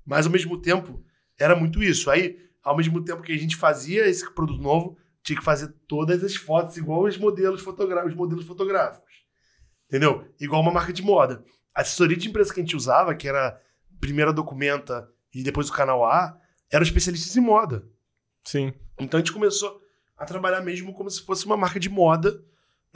[0.05, 1.03] Mas, ao mesmo tempo,
[1.37, 2.09] era muito isso.
[2.09, 6.23] Aí, ao mesmo tempo que a gente fazia esse produto novo, tinha que fazer todas
[6.23, 9.13] as fotos igual os modelos, fotogra- os modelos fotográficos.
[9.89, 10.25] Entendeu?
[10.39, 11.43] Igual uma marca de moda.
[11.75, 13.59] A assessoria de imprensa que a gente usava, que era
[13.99, 16.39] primeiro a Documenta e depois o Canal A,
[16.71, 17.85] eram especialistas em moda.
[18.45, 18.73] Sim.
[18.97, 19.81] Então a gente começou
[20.15, 22.41] a trabalhar mesmo como se fosse uma marca de moda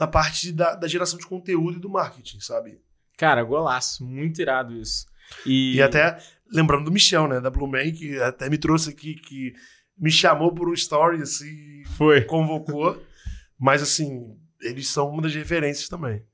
[0.00, 2.80] na parte da, da geração de conteúdo e do marketing, sabe?
[3.18, 4.02] Cara, golaço.
[4.02, 5.04] Muito irado isso.
[5.44, 6.16] E, E, até
[6.50, 9.52] lembrando do Michel, né, da Blue Man, que até me trouxe aqui, que
[9.98, 12.22] me chamou por um story, assim, foi.
[12.22, 13.00] convocou.
[13.60, 16.24] Mas assim, eles são uma das referências também.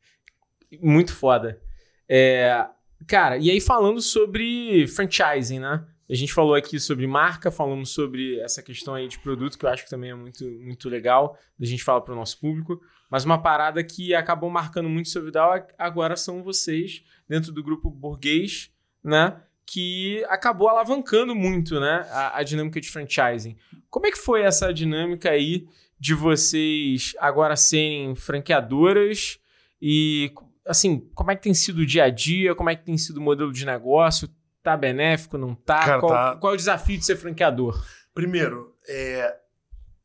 [0.81, 1.61] Muito foda.
[2.09, 2.65] É,
[3.09, 5.85] cara, e aí falando sobre franchising, né?
[6.09, 9.71] A gente falou aqui sobre marca, falamos sobre essa questão aí de produto, que eu
[9.71, 12.81] acho que também é muito, muito legal da gente falar para o nosso público.
[13.11, 17.89] Mas uma parada que acabou marcando muito seu Vidal agora são vocês, dentro do grupo
[17.91, 18.71] burguês,
[19.03, 19.41] né?
[19.65, 22.07] Que acabou alavancando muito, né?
[22.11, 23.57] A, a dinâmica de franchising.
[23.91, 25.67] Como é que foi essa dinâmica aí
[25.99, 29.39] de vocês agora serem franqueadoras
[29.81, 30.33] e
[30.67, 32.55] assim, como é que tem sido o dia a dia?
[32.55, 34.29] Como é que tem sido o modelo de negócio?
[34.63, 35.79] Tá benéfico, não tá?
[35.85, 37.85] Cara, qual, tá- qual é o desafio de ser franqueador?
[38.13, 39.37] Primeiro, é,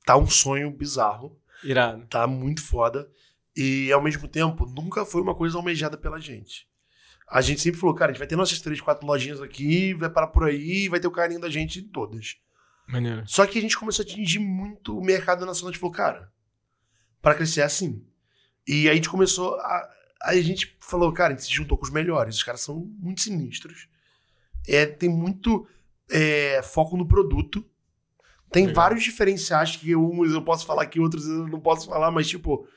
[0.05, 2.05] tá um sonho bizarro, Irado.
[2.07, 3.09] tá muito foda.
[3.55, 6.67] E ao mesmo tempo, nunca foi uma coisa almejada pela gente.
[7.27, 10.09] A gente sempre falou, cara, a gente vai ter nossas três, quatro lojinhas aqui, vai
[10.09, 12.37] parar por aí, vai ter o carinho da gente em todas.
[12.87, 13.23] Maneiro.
[13.25, 15.69] Só que a gente começou a atingir muito o mercado nacional.
[15.69, 16.31] A gente falou, cara,
[17.21, 18.05] para crescer é assim.
[18.67, 19.89] E aí a gente começou a.
[20.23, 22.35] Aí a gente falou, cara, a gente se juntou com os melhores.
[22.35, 23.87] Os caras são muito sinistros.
[24.67, 25.67] É, tem muito
[26.09, 27.65] é, foco no produto.
[28.51, 28.83] Tem Legal.
[28.83, 32.67] vários diferenciais que uns eu posso falar que outros eu não posso falar, mas tipo,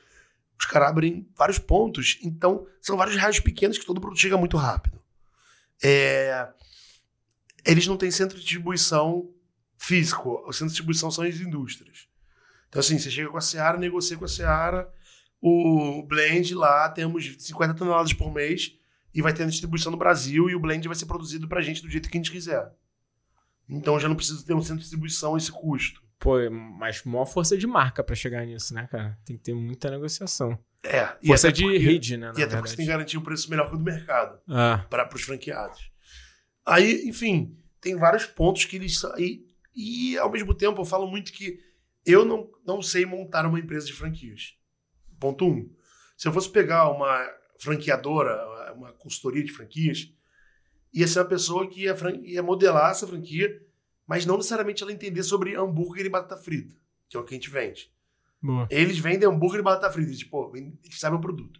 [0.57, 2.17] os caras abrem vários pontos.
[2.23, 5.01] Então, são vários raios pequenos que todo produto chega muito rápido.
[5.83, 6.47] É,
[7.65, 9.29] eles não têm centro de distribuição
[9.77, 10.41] físico.
[10.47, 12.07] O centro de distribuição são as indústrias.
[12.69, 14.89] Então, assim, você chega com a Seara, negocia com a Seara,
[15.41, 18.77] o blend lá, temos 50 toneladas por mês
[19.13, 21.89] e vai ter distribuição no Brasil e o blend vai ser produzido pra gente do
[21.89, 22.71] jeito que a gente quiser.
[23.69, 26.03] Então, já não precisa ter um centro de distribuição esse custo.
[26.19, 29.17] Pô, mas maior força de marca pra chegar nisso, né, cara?
[29.25, 30.57] Tem que ter muita negociação.
[30.83, 32.31] É, e Força de porque- rede, né?
[32.31, 32.85] Na E até porque você tem verdade.
[32.85, 34.39] que garantir um preço melhor que o do mercado.
[34.47, 35.91] Ah, para os franqueados.
[36.65, 39.01] Aí, enfim, tem vários pontos que eles.
[39.17, 41.59] E, e ao mesmo tempo eu falo muito que
[42.05, 44.53] eu não, não sei montar uma empresa de franquias.
[45.19, 45.69] Ponto um.
[46.15, 47.27] Se eu fosse pegar uma
[47.59, 50.11] franqueadora, uma consultoria de franquias,
[50.95, 53.61] ia ser uma pessoa que ia, ia modelar essa franquia,
[54.07, 56.73] mas não necessariamente ela entender sobre hambúrguer e batata frita,
[57.09, 57.91] que é o que a gente vende.
[58.41, 58.65] boa.
[58.71, 60.13] Eles vendem hambúrguer e batata frita.
[60.13, 61.59] Tipo, eles sabem o produto.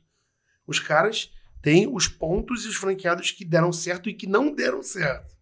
[0.65, 4.81] Os caras têm os pontos e os franqueados que deram certo e que não deram
[4.81, 5.35] certo.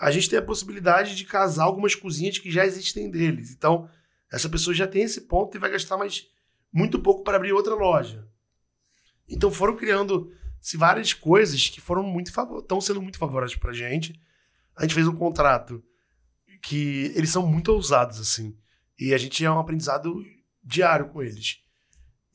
[0.00, 3.52] A gente tem a possibilidade de casar algumas cozinhas que já existem deles.
[3.52, 3.88] Então,
[4.32, 6.28] essa pessoa já tem esse ponto e vai gastar mais
[6.72, 8.26] muito pouco para abrir outra loja.
[9.28, 10.32] Então, foram criando
[10.64, 14.18] se várias coisas que foram muito estão sendo muito favoráveis pra gente.
[14.74, 15.84] A gente fez um contrato
[16.62, 18.56] que eles são muito ousados assim.
[18.98, 20.24] E a gente é um aprendizado
[20.62, 21.60] diário com eles.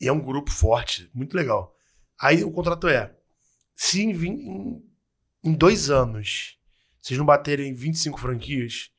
[0.00, 1.74] E é um grupo forte, muito legal.
[2.20, 3.12] Aí o contrato é:
[3.74, 4.84] se em, em,
[5.42, 6.56] em dois anos
[7.02, 8.92] vocês não baterem 25 franquias,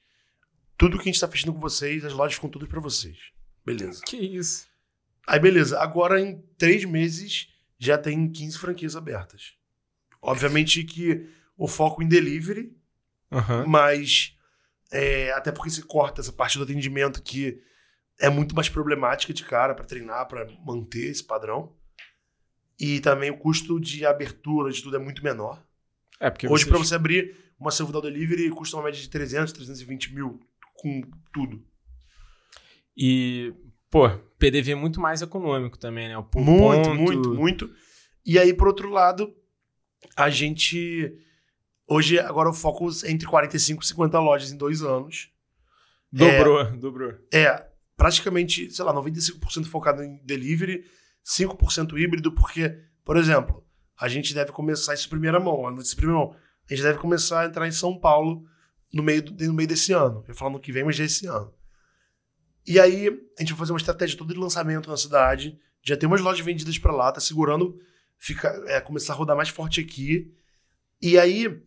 [0.77, 3.17] tudo que a gente está fechando com vocês, as lojas ficam todas para vocês.
[3.65, 4.01] Beleza.
[4.05, 4.67] Que isso.
[5.25, 5.79] Aí, beleza.
[5.79, 7.47] Agora, em três meses,
[7.83, 9.53] já tem 15 franquias abertas.
[10.21, 12.77] Obviamente que o foco em delivery,
[13.31, 13.65] Aham.
[13.65, 14.37] mas
[14.91, 17.59] é, até porque se corta essa parte do atendimento que
[18.19, 21.75] é muito mais problemática de cara para treinar, para manter esse padrão.
[22.79, 25.65] E também o custo de abertura de tudo é muito menor.
[26.19, 29.53] É, porque Hoje, vocês- para você abrir uma Self Delivery, custa uma média de 300,
[29.53, 30.39] 320 mil
[30.75, 31.01] com
[31.33, 31.65] tudo.
[32.95, 33.53] E,
[33.91, 36.15] pô, PDV é muito mais econômico também, né?
[36.15, 36.95] Muito, ponto.
[36.95, 37.69] muito, muito.
[38.25, 39.31] E aí, por outro lado,
[40.17, 41.13] a gente.
[41.87, 45.29] Hoje, agora o foco é entre 45 e 50 lojas em dois anos.
[46.11, 47.13] Dobrou, dobrou.
[47.33, 50.83] É praticamente, sei lá, 95% focado em delivery,
[51.23, 52.75] 5% híbrido, porque,
[53.05, 53.63] por exemplo,
[53.99, 55.69] a gente deve começar isso em primeira mão.
[55.71, 56.35] Em primeira mão.
[56.69, 58.43] A gente deve começar a entrar em São Paulo
[58.93, 60.23] no meio, do- no meio desse ano.
[60.27, 61.53] Eu falo no que vem, mas já é esse ano.
[62.65, 65.59] E aí, a gente vai fazer uma estratégia toda de lançamento na cidade.
[65.81, 67.79] Já tem umas lojas vendidas pra lá, tá segurando,
[68.17, 70.33] fica, é, começar a rodar mais forte aqui.
[71.01, 71.61] E aí,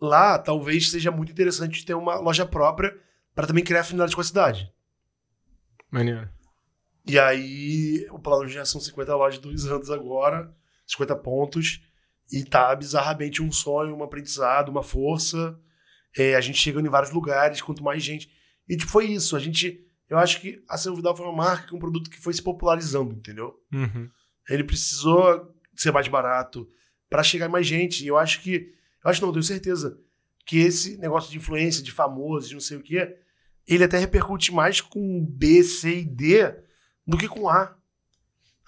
[0.00, 2.96] lá, talvez seja muito interessante ter uma loja própria
[3.34, 4.72] para também criar afinidade com a cidade.
[5.90, 6.28] Maneiro.
[7.06, 10.54] E aí, o plano já são 50 lojas dois anos agora,
[10.86, 11.80] 50 pontos,
[12.30, 15.58] e tá bizarramente um sonho, um aprendizado, uma força.
[16.16, 18.30] É, a gente chegando em vários lugares, quanto mais gente.
[18.68, 19.34] E tipo, foi isso.
[19.34, 19.84] A gente.
[20.10, 23.14] Eu acho que a Seu Vidal foi uma marca, um produto que foi se popularizando,
[23.14, 23.56] entendeu?
[23.72, 24.10] Uhum.
[24.48, 26.68] Ele precisou ser mais barato
[27.08, 28.04] para chegar mais gente.
[28.04, 28.74] E eu acho que.
[29.04, 29.98] Eu acho não, tenho certeza
[30.44, 33.16] que esse negócio de influência, de famoso, de não sei o quê,
[33.66, 36.56] ele até repercute mais com B, C e D
[37.06, 37.76] do que com A.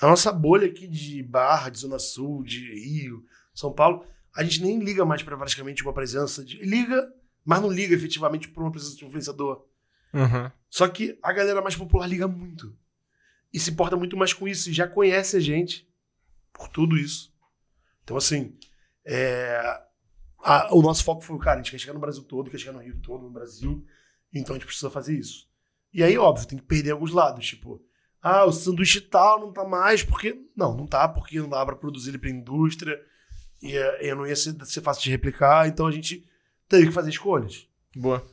[0.01, 4.63] A nossa bolha aqui de Barra, de Zona Sul, de Rio, São Paulo, a gente
[4.63, 6.59] nem liga mais para praticamente uma presença de.
[6.59, 7.13] Liga,
[7.45, 9.67] mas não liga efetivamente para uma presença de um influenciador.
[10.13, 10.51] Uhum.
[10.69, 12.77] Só que a galera mais popular liga muito.
[13.53, 14.71] E se importa muito mais com isso.
[14.71, 15.89] E já conhece a gente
[16.53, 17.33] por tudo isso.
[18.05, 18.57] Então, assim,
[19.07, 19.61] é,
[20.43, 22.73] a- o nosso foco foi, cara, a gente quer chegar no Brasil todo, quer chegar
[22.73, 23.85] no Rio todo, no Brasil.
[24.33, 25.47] Então a gente precisa fazer isso.
[25.93, 27.47] E aí, óbvio, tem que perder alguns lados.
[27.47, 27.83] Tipo,
[28.23, 30.41] ah, o sanduíche tal não tá mais, porque.
[30.57, 32.99] Não, não tá, porque não dá pra produzir ele pra indústria.
[33.63, 35.69] E, é, e não ia ser, ser fácil de replicar.
[35.69, 36.27] Então a gente
[36.69, 37.69] teve que fazer escolhas.
[37.95, 38.25] Boa.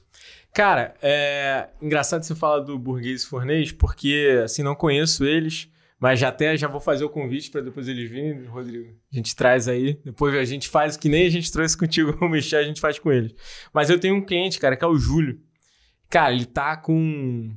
[0.54, 6.30] Cara, é engraçado você falar do Burguês Fornês, porque assim, não conheço eles, mas já
[6.30, 8.96] até já vou fazer o convite para depois eles virem, Rodrigo.
[9.12, 12.18] A gente traz aí, depois a gente faz o que nem a gente trouxe contigo
[12.24, 13.34] o Michel, a gente faz com eles.
[13.74, 15.40] Mas eu tenho um cliente, cara, que é o Júlio.
[16.10, 17.56] Cara, ele tá com.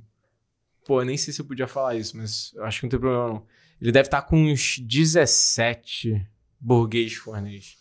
[0.84, 3.46] Pô, nem sei se eu podia falar isso, mas acho que não tem problema não.
[3.80, 6.24] Ele deve estar com uns 17
[6.60, 7.76] burguês fornês.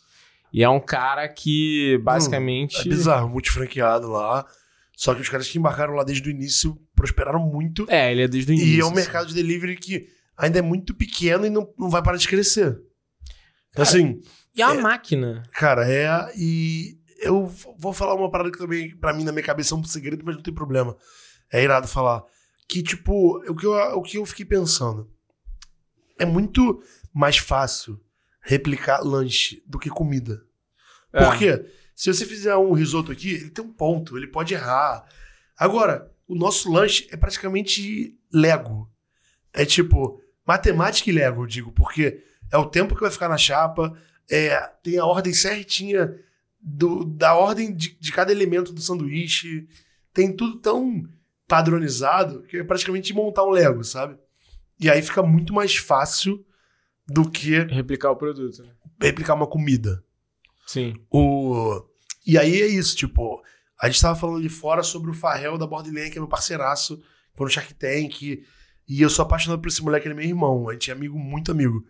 [0.53, 2.81] E é um cara que basicamente.
[2.81, 4.45] É bizarro, multifranqueado lá.
[5.01, 7.87] Só que os caras que embarcaram lá desde o início prosperaram muito.
[7.89, 8.71] É, ele é desde o início.
[8.71, 8.95] e é um assim.
[8.97, 12.67] mercado de delivery que ainda é muito pequeno e não, não vai parar de crescer.
[13.71, 14.21] Então, Cara, assim,
[14.55, 14.73] E a É.
[14.79, 15.41] máquina?
[15.53, 16.31] cara, é.
[16.37, 17.47] E eu
[17.79, 20.35] vou falar uma parada que também, pra mim, na minha cabeça é um segredo, mas
[20.35, 20.95] não tem problema.
[21.51, 22.21] É irado falar.
[22.69, 25.09] Que, tipo, o que eu, o que eu fiquei pensando.
[26.19, 26.79] É muito
[27.11, 27.99] mais fácil
[28.43, 30.43] replicar lanche do que comida.
[31.11, 31.25] É.
[31.25, 31.65] Por quê?
[32.01, 35.05] Se você fizer um risoto aqui, ele tem um ponto, ele pode errar.
[35.55, 38.91] Agora, o nosso lanche é praticamente Lego.
[39.53, 43.37] É tipo, matemática e Lego, eu digo, porque é o tempo que vai ficar na
[43.37, 43.95] chapa,
[44.27, 46.11] é, tem a ordem certinha
[46.59, 49.67] do- da ordem de, de cada elemento do sanduíche,
[50.11, 51.03] tem tudo tão
[51.47, 54.17] padronizado que é praticamente montar um Lego, sabe?
[54.79, 56.43] E aí fica muito mais fácil
[57.07, 58.71] do que Replicar o produto, né?
[58.99, 60.03] replicar uma comida.
[60.65, 60.95] Sim.
[61.11, 61.90] O...
[62.25, 63.41] E aí é isso, tipo,
[63.81, 67.01] a gente tava falando ali fora sobre o Farrell da Borderline, que é meu parceiraço,
[67.33, 68.21] foi no Shark Tank,
[68.87, 71.17] e eu sou apaixonado por esse moleque, ele é meu irmão, a gente é amigo,
[71.17, 71.83] muito amigo.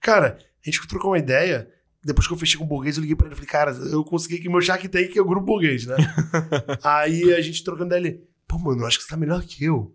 [0.00, 1.70] Cara, a gente trocou uma ideia,
[2.04, 4.04] depois que eu fechei com o burguês, eu liguei pra ele e falei, cara, eu
[4.04, 5.96] consegui que meu Shark Tank é o grupo burguês, né?
[6.82, 9.64] aí a gente trocando ideia, ele, pô, mano, eu acho que você tá melhor que
[9.64, 9.94] eu.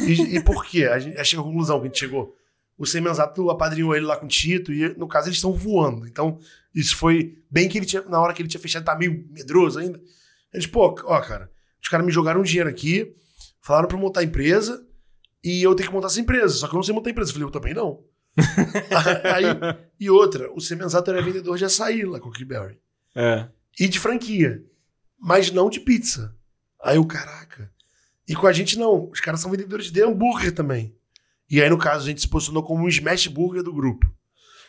[0.00, 0.84] E, e por quê?
[0.84, 2.36] A gente a gente chegou à conclusão que a gente chegou.
[2.82, 6.04] O Semenzato apadrinhou ele lá com o Tito, e no caso eles estão voando.
[6.04, 6.40] Então,
[6.74, 9.78] isso foi bem que ele tinha, na hora que ele tinha fechado, tá meio medroso
[9.78, 10.00] ainda.
[10.52, 11.48] Eles, pô, ó, cara,
[11.80, 13.14] os caras me jogaram um dinheiro aqui,
[13.60, 14.84] falaram pra eu montar a empresa,
[15.44, 16.56] e eu tenho que montar essa empresa.
[16.56, 17.30] Só que eu não sei montar a empresa.
[17.30, 18.02] Eu falei, eu também não.
[19.32, 19.44] Aí,
[20.00, 22.80] e outra, o Semenzato era vendedor de açaí lá com o Berry.
[23.14, 23.48] É.
[23.78, 24.60] E de franquia.
[25.20, 26.34] Mas não de pizza.
[26.82, 27.70] Aí o caraca.
[28.26, 29.08] E com a gente não.
[29.08, 30.96] Os caras são vendedores de hambúrguer também.
[31.52, 34.06] E aí, no caso, a gente se posicionou como um smash burger do grupo.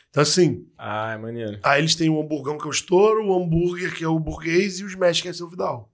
[0.09, 1.59] Então, assim, Ah, é maneiro.
[1.63, 4.79] aí eles têm o hamburgão que é o estouro, o hambúrguer que é o burguês
[4.79, 5.89] e o smash que é seu Vidal.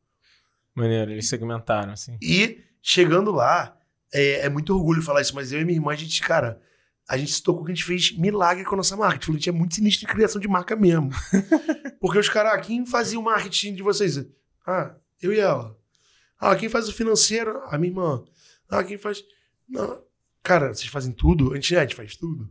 [0.75, 2.17] Maneiro, eles segmentaram, assim.
[2.21, 3.77] E chegando lá,
[4.13, 6.59] é, é muito orgulho falar isso, mas eu e minha irmã, a gente, cara,
[7.07, 9.19] a gente se tocou que a gente fez milagre com a nossa marca.
[9.19, 11.11] Tipo, a gente é muito sinistro em criação de marca mesmo.
[12.01, 14.17] Porque os caras, ah, quem fazia o marketing de vocês?
[14.65, 15.77] Ah, eu e ela.
[16.39, 17.61] Ah, quem faz o financeiro?
[17.67, 18.23] A minha irmã.
[18.69, 19.23] Ah, quem faz.
[19.67, 20.01] Não.
[20.43, 21.51] Cara, vocês fazem tudo?
[21.51, 22.49] A gente, é, a gente faz tudo.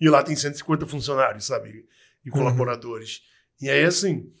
[0.00, 1.86] E lá tem 150 funcionários, sabe?
[2.24, 3.22] E colaboradores.
[3.60, 4.32] E aí, assim,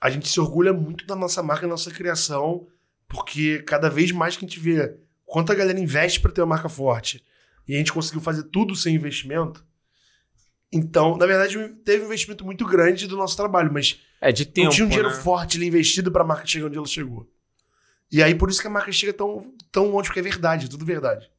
[0.00, 2.66] a gente se orgulha muito da nossa marca, da nossa criação,
[3.08, 6.48] porque cada vez mais que a gente vê quanto a galera investe para ter uma
[6.48, 7.24] marca forte
[7.68, 9.64] e a gente conseguiu fazer tudo sem investimento.
[10.72, 14.66] Então, na verdade, teve um investimento muito grande do nosso trabalho, mas É, de tempo,
[14.66, 15.14] não tinha um dinheiro né?
[15.14, 17.30] forte ali investido para a marca chegar onde ela chegou.
[18.10, 20.68] E aí, por isso que a marca chega tão, tão longe, porque é verdade, é
[20.68, 21.30] tudo verdade.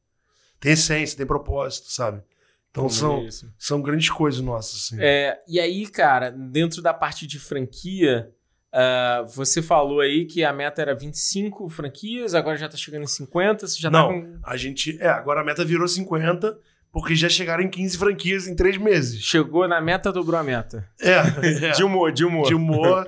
[0.64, 2.22] Tem essência, tem propósito, sabe?
[2.70, 4.96] Então são, são grandes coisas nossas, assim.
[4.98, 8.32] É, e aí, cara, dentro da parte de franquia,
[8.72, 13.06] ah, você falou aí que a meta era 25 franquias, agora já tá chegando em
[13.06, 14.38] 50, você já tá Não, com...
[14.42, 14.96] a gente.
[15.02, 16.58] É, agora a meta virou 50,
[16.90, 19.22] porque já chegaram em 15 franquias em três meses.
[19.22, 20.88] Chegou na meta, dobrou a meta.
[20.98, 21.20] É,
[21.68, 21.70] é.
[21.72, 22.46] De humor, de humor.
[22.46, 23.06] de humor.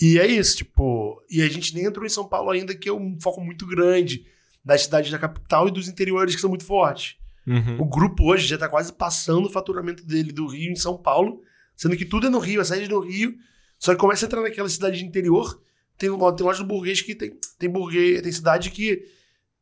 [0.00, 1.20] E é isso, tipo.
[1.28, 4.24] E a gente nem entrou em São Paulo ainda, que é um foco muito grande
[4.64, 7.16] das cidades da capital e dos interiores que são muito fortes.
[7.46, 7.80] Uhum.
[7.80, 11.42] O grupo hoje já tá quase passando o faturamento dele do Rio em São Paulo,
[11.76, 13.34] sendo que tudo é no Rio, a sede é no Rio.
[13.78, 15.60] Só que começa a entrar naquela cidade de interior,
[15.98, 19.04] tem, tem loja do burguês que tem, tem burguês, tem cidade que,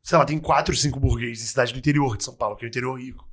[0.03, 2.66] sei lá, tem quatro, cinco burguês em cidade do interior de São Paulo, que é
[2.66, 3.26] o interior rico.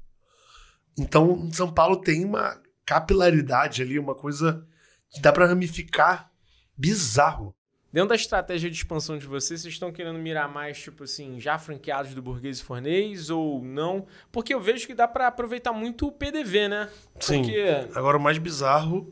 [0.98, 4.66] Então, em São Paulo tem uma capilaridade ali, uma coisa
[5.12, 6.32] que dá pra ramificar
[6.76, 7.54] bizarro.
[7.98, 11.58] Dentro da estratégia de expansão de vocês, vocês estão querendo mirar mais, tipo assim, já
[11.58, 14.06] franqueados do Burguês e Fornês ou não?
[14.32, 16.92] Porque eu vejo que dá pra aproveitar muito o PDV, né?
[17.20, 17.42] Sim.
[17.42, 17.60] Porque...
[17.96, 19.12] Agora, o mais bizarro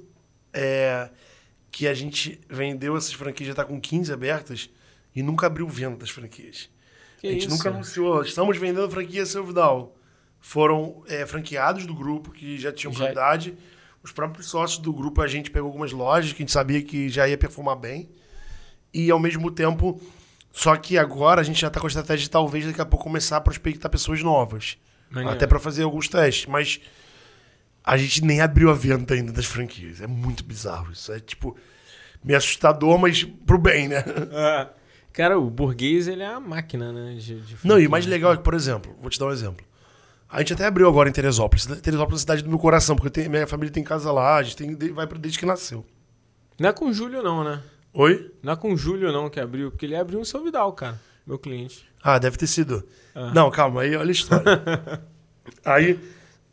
[0.53, 1.09] é
[1.71, 4.69] que a gente vendeu essas franquias, já tá com 15 abertas,
[5.15, 6.69] e nunca abriu venda das franquias.
[7.19, 7.57] Que a gente isso?
[7.57, 8.21] nunca anunciou.
[8.21, 9.95] Estamos vendendo franquia Selvidal.
[10.39, 13.57] Foram é, franqueados do grupo que já tinham propriedade.
[14.03, 17.09] Os próprios sócios do grupo, a gente pegou algumas lojas que a gente sabia que
[17.09, 18.11] já ia performar bem.
[18.97, 20.01] E ao mesmo tempo,
[20.51, 23.03] só que agora a gente já está com a estratégia de talvez daqui a pouco
[23.03, 24.77] começar a prospectar pessoas novas.
[25.29, 26.45] Até para fazer alguns testes.
[26.45, 26.79] Mas
[27.83, 29.99] a gente nem abriu a venda ainda das franquias.
[30.01, 31.11] É muito bizarro isso.
[31.11, 31.55] É tipo,
[32.23, 34.03] meio assustador, mas pro bem, né?
[34.31, 34.67] É.
[35.13, 37.15] Cara, o Burguês, ele é a máquina, né?
[37.15, 39.31] De, de Não, e o mais legal é que, por exemplo, vou te dar um
[39.31, 39.65] exemplo.
[40.29, 41.65] A gente até abriu agora em Teresópolis.
[41.65, 44.43] Teresópolis é a cidade do meu coração, porque tenho- minha família tem casa lá, a
[44.43, 45.85] gente tem, vai pra desde que nasceu.
[46.59, 47.61] Não é com o Júlio, não, né?
[47.97, 48.29] Oi?
[48.43, 50.99] Não é com o Júlio, não, que abriu, porque ele abriu o seu Vidal, cara,
[51.25, 51.87] meu cliente.
[52.03, 52.85] Ah, deve ter sido.
[53.15, 53.31] Ah.
[53.33, 55.01] Não, calma, aí olha a história.
[55.63, 55.99] aí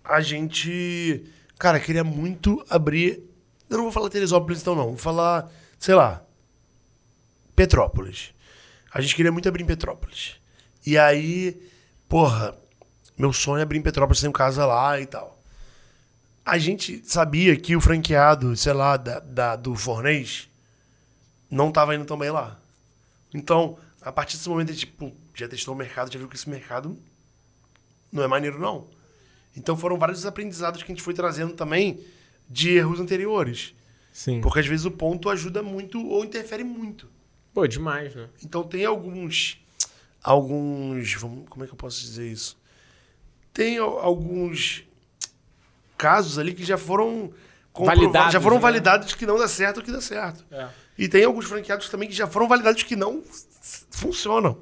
[0.05, 1.25] a gente.
[1.59, 3.23] Cara, queria muito abrir.
[3.69, 4.89] Eu não vou falar Teresópolis então, não.
[4.89, 6.23] Vou falar, sei lá.
[7.57, 8.33] Petrópolis.
[8.93, 10.37] A gente queria muito abrir em Petrópolis.
[10.87, 11.61] E aí,
[12.09, 12.55] porra,
[13.19, 15.43] meu sonho é abrir em Petrópolis, tenho casa lá e tal.
[16.45, 20.49] A gente sabia que o franqueado, sei lá, da, da- do Fornês
[21.53, 22.59] não tava indo tão bem lá.
[23.35, 26.35] Então, a partir desse momento, a gente tipo, já testou o mercado, já viu que
[26.37, 26.99] esse mercado
[28.11, 28.87] não é maneiro, não.
[29.57, 32.01] Então foram vários aprendizados que a gente foi trazendo também
[32.49, 33.75] de erros anteriores.
[34.13, 34.41] Sim.
[34.41, 37.09] Porque às vezes o ponto ajuda muito ou interfere muito.
[37.55, 38.29] Pô, demais, né?
[38.43, 39.59] Então tem alguns.
[40.23, 41.15] Alguns.
[41.15, 42.57] vamos- Como é que eu posso dizer isso?
[43.53, 44.85] Tem al- alguns
[45.99, 47.33] casos ali que já foram
[47.75, 48.63] Validados, já foram né?
[48.63, 50.45] validados que não dá certo ou que dá certo.
[50.51, 50.69] É.
[51.03, 53.23] E tem alguns franqueados também que já foram validados que não
[53.91, 54.59] funcionam.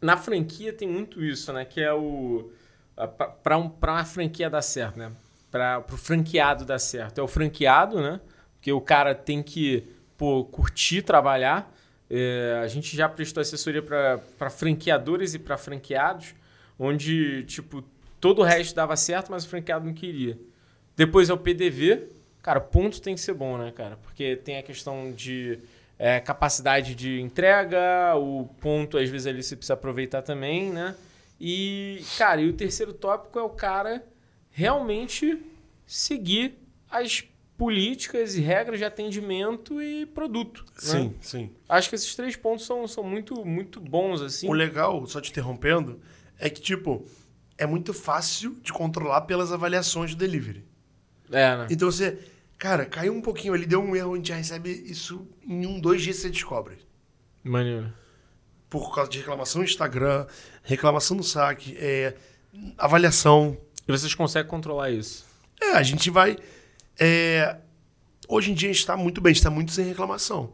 [0.00, 1.64] Na franquia tem muito isso, né?
[1.64, 2.50] Que é o.
[2.96, 5.10] a- pra- Pra, um, uma franquia dar certo, né?
[5.50, 7.18] Pra, pro franqueado dar certo.
[7.18, 8.20] É o franqueado, né?
[8.54, 9.84] Porque o cara tem que
[10.18, 11.72] pô, curtir trabalhar.
[12.10, 16.34] É, a gente já prestou assessoria para franqueadores e para franqueados,
[16.78, 17.82] onde, tipo,
[18.20, 20.38] todo o resto dava certo, mas o franqueado não queria.
[20.94, 22.08] Depois é o PDV.
[22.42, 23.96] Cara, ponto tem que ser bom, né, cara?
[24.02, 25.58] Porque tem a questão de
[25.98, 30.96] é, capacidade de entrega, o ponto, às vezes, ali você precisa aproveitar também, né?
[31.40, 34.04] E, cara, e o terceiro tópico é o cara
[34.50, 35.40] realmente
[35.86, 36.58] seguir
[36.90, 37.24] as
[37.56, 40.64] políticas e regras de atendimento e produto.
[41.04, 41.12] né?
[41.20, 41.50] sim.
[41.68, 44.48] Acho que esses três pontos são, são muito, muito bons, assim.
[44.48, 46.00] O legal, só te interrompendo,
[46.38, 47.06] é que, tipo,
[47.56, 50.64] é muito fácil de controlar pelas avaliações do delivery.
[51.30, 51.66] É, né?
[51.70, 52.18] Então você,
[52.62, 55.80] cara, caiu um pouquinho ali, deu um erro, a gente já recebe isso em um,
[55.80, 56.78] dois dias você descobre.
[57.42, 57.92] Maneiro.
[58.70, 60.26] Por causa de reclamação no Instagram,
[60.62, 62.14] reclamação no saque, é,
[62.78, 63.58] avaliação.
[63.86, 65.24] E vocês conseguem controlar isso?
[65.60, 66.36] É, a gente vai.
[67.00, 67.56] é,
[68.28, 70.52] hoje em dia a gente está muito bem, a gente está muito sem reclamação.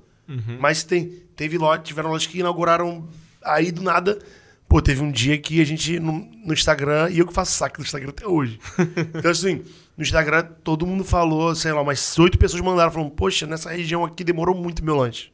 [0.58, 3.06] Mas tem, teve loja, tiveram lojas que inauguraram
[3.42, 4.18] aí do nada.
[4.66, 7.78] Pô, teve um dia que a gente no, no Instagram, e eu que faço saque
[7.78, 8.58] no Instagram até hoje.
[9.14, 9.62] então, assim,
[9.98, 14.04] no Instagram todo mundo falou, sei lá, umas oito pessoas mandaram, falando, poxa, nessa região
[14.04, 15.32] aqui demorou muito meu lanche.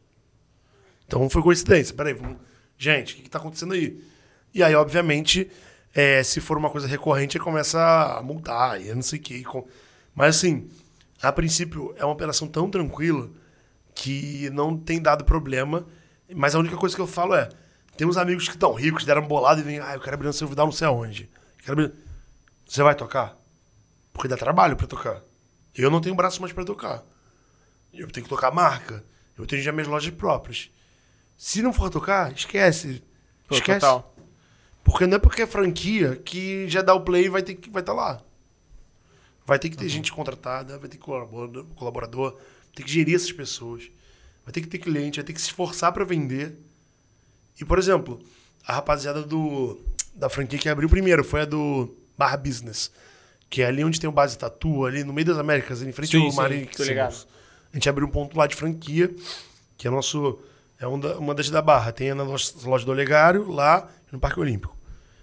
[1.06, 1.94] Então foi coincidência.
[1.94, 2.38] Peraí, vamos...
[2.78, 4.02] gente, o que, que tá acontecendo aí?
[4.54, 5.50] E aí, obviamente,
[5.94, 7.78] é, se for uma coisa recorrente, começa
[8.18, 9.44] a multar, e não sei o que.
[10.14, 10.66] Mas assim,
[11.22, 13.28] a princípio é uma operação tão tranquila
[13.94, 15.86] que não tem dado problema.
[16.34, 17.50] Mas a única coisa que eu falo é:
[17.98, 20.48] tem uns amigos que estão ricos, deram bolado e vêm, ah, eu quero abrir seu
[20.48, 21.28] Vidal não sei aonde.
[21.68, 21.92] Abrir...
[22.66, 23.43] Você vai tocar?
[24.14, 25.22] Porque dá trabalho pra tocar.
[25.74, 27.04] Eu não tenho braço mais pra tocar.
[27.92, 29.04] Eu tenho que tocar marca.
[29.36, 30.70] Eu tenho já minhas lojas próprias.
[31.36, 33.02] Se não for tocar, esquece.
[33.46, 33.80] Pô, esquece.
[33.80, 34.14] total.
[34.84, 37.68] Porque não é porque é franquia que já dá o play e vai ter que
[37.68, 38.22] vai estar lá.
[39.44, 42.38] Vai ter que ter gente contratada, vai ter que colaborador, colaborador,
[42.74, 43.90] tem que gerir essas pessoas,
[44.44, 46.56] vai ter que ter cliente, vai ter que se esforçar para vender.
[47.60, 48.22] E, por exemplo,
[48.66, 49.78] a rapaziada do,
[50.14, 52.90] da franquia que abriu primeiro foi a do Barra Business,
[53.54, 56.18] que é ali onde tem o Base Tatu, ali no meio das Américas, em frente
[56.18, 56.68] Sim, ao Marinho.
[57.72, 59.14] A gente abriu um ponto lá de franquia,
[59.78, 60.40] que é nosso.
[60.76, 61.92] É um uma das da Barra.
[61.92, 64.76] Tem na nossa loja do Olegário, lá no Parque Olímpico.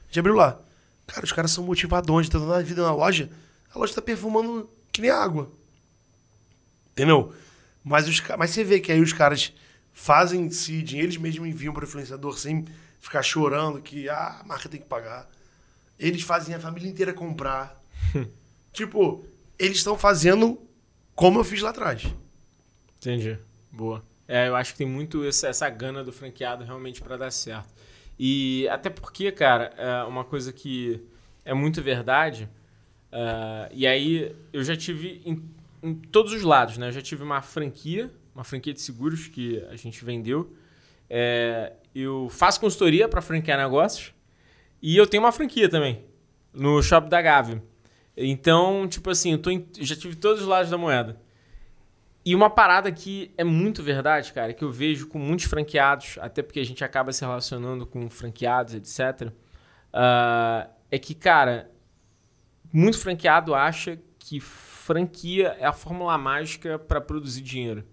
[0.04, 0.58] A gente abriu lá.
[1.08, 3.30] Cara, os caras são motivadões, tá dando a vida na loja.
[3.76, 5.52] A loja tá perfumando que nem água.
[6.94, 7.34] Entendeu?
[7.84, 9.52] Mas, os, mas você vê que aí os caras
[9.92, 12.66] fazem seeding, eles mesmos enviam para o influenciador sem
[13.02, 15.30] ficar chorando que ah, a marca tem que pagar.
[16.00, 17.81] Eles fazem a família inteira comprar.
[18.74, 19.26] tipo,
[19.58, 20.60] eles estão fazendo
[21.16, 22.08] como eu fiz lá atrás.
[22.98, 23.38] Entendi.
[23.72, 24.04] Boa.
[24.28, 27.68] É, eu acho que tem muito essa, essa gana do franqueado realmente para dar certo.
[28.18, 31.02] E até porque, cara, é uma coisa que
[31.44, 32.48] é muito verdade.
[33.12, 35.44] é, e aí eu já tive em,
[35.84, 36.88] em todos os lados, né?
[36.88, 40.54] Eu já tive uma franquia, uma franquia de seguros que a gente vendeu.
[41.10, 44.14] É, eu faço consultoria para franquear negócios
[44.82, 46.06] e eu tenho uma franquia também
[46.54, 47.62] no Shop da Gávea.
[48.16, 51.20] Então, tipo assim, eu tô em- já tive todos os lados da moeda.
[52.24, 56.44] E uma parada que é muito verdade, cara, que eu vejo com muitos franqueados, até
[56.44, 59.32] porque a gente acaba se relacionando com franqueados, etc.
[59.94, 61.72] ah, é que, cara,
[62.72, 67.84] muito franqueado acha que franquia é a fórmula mágica para produzir dinheiro.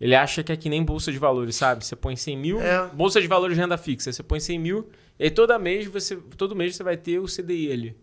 [0.00, 1.84] Ele acha que é que nem bolsa de valores, sabe?
[1.84, 2.86] Você põe 100 mil, É.
[2.88, 4.88] bolsa de valores de renda fixa, você põe 100 mil,
[5.18, 7.96] e aí todo mês você, todo mês você vai ter o CDI ali.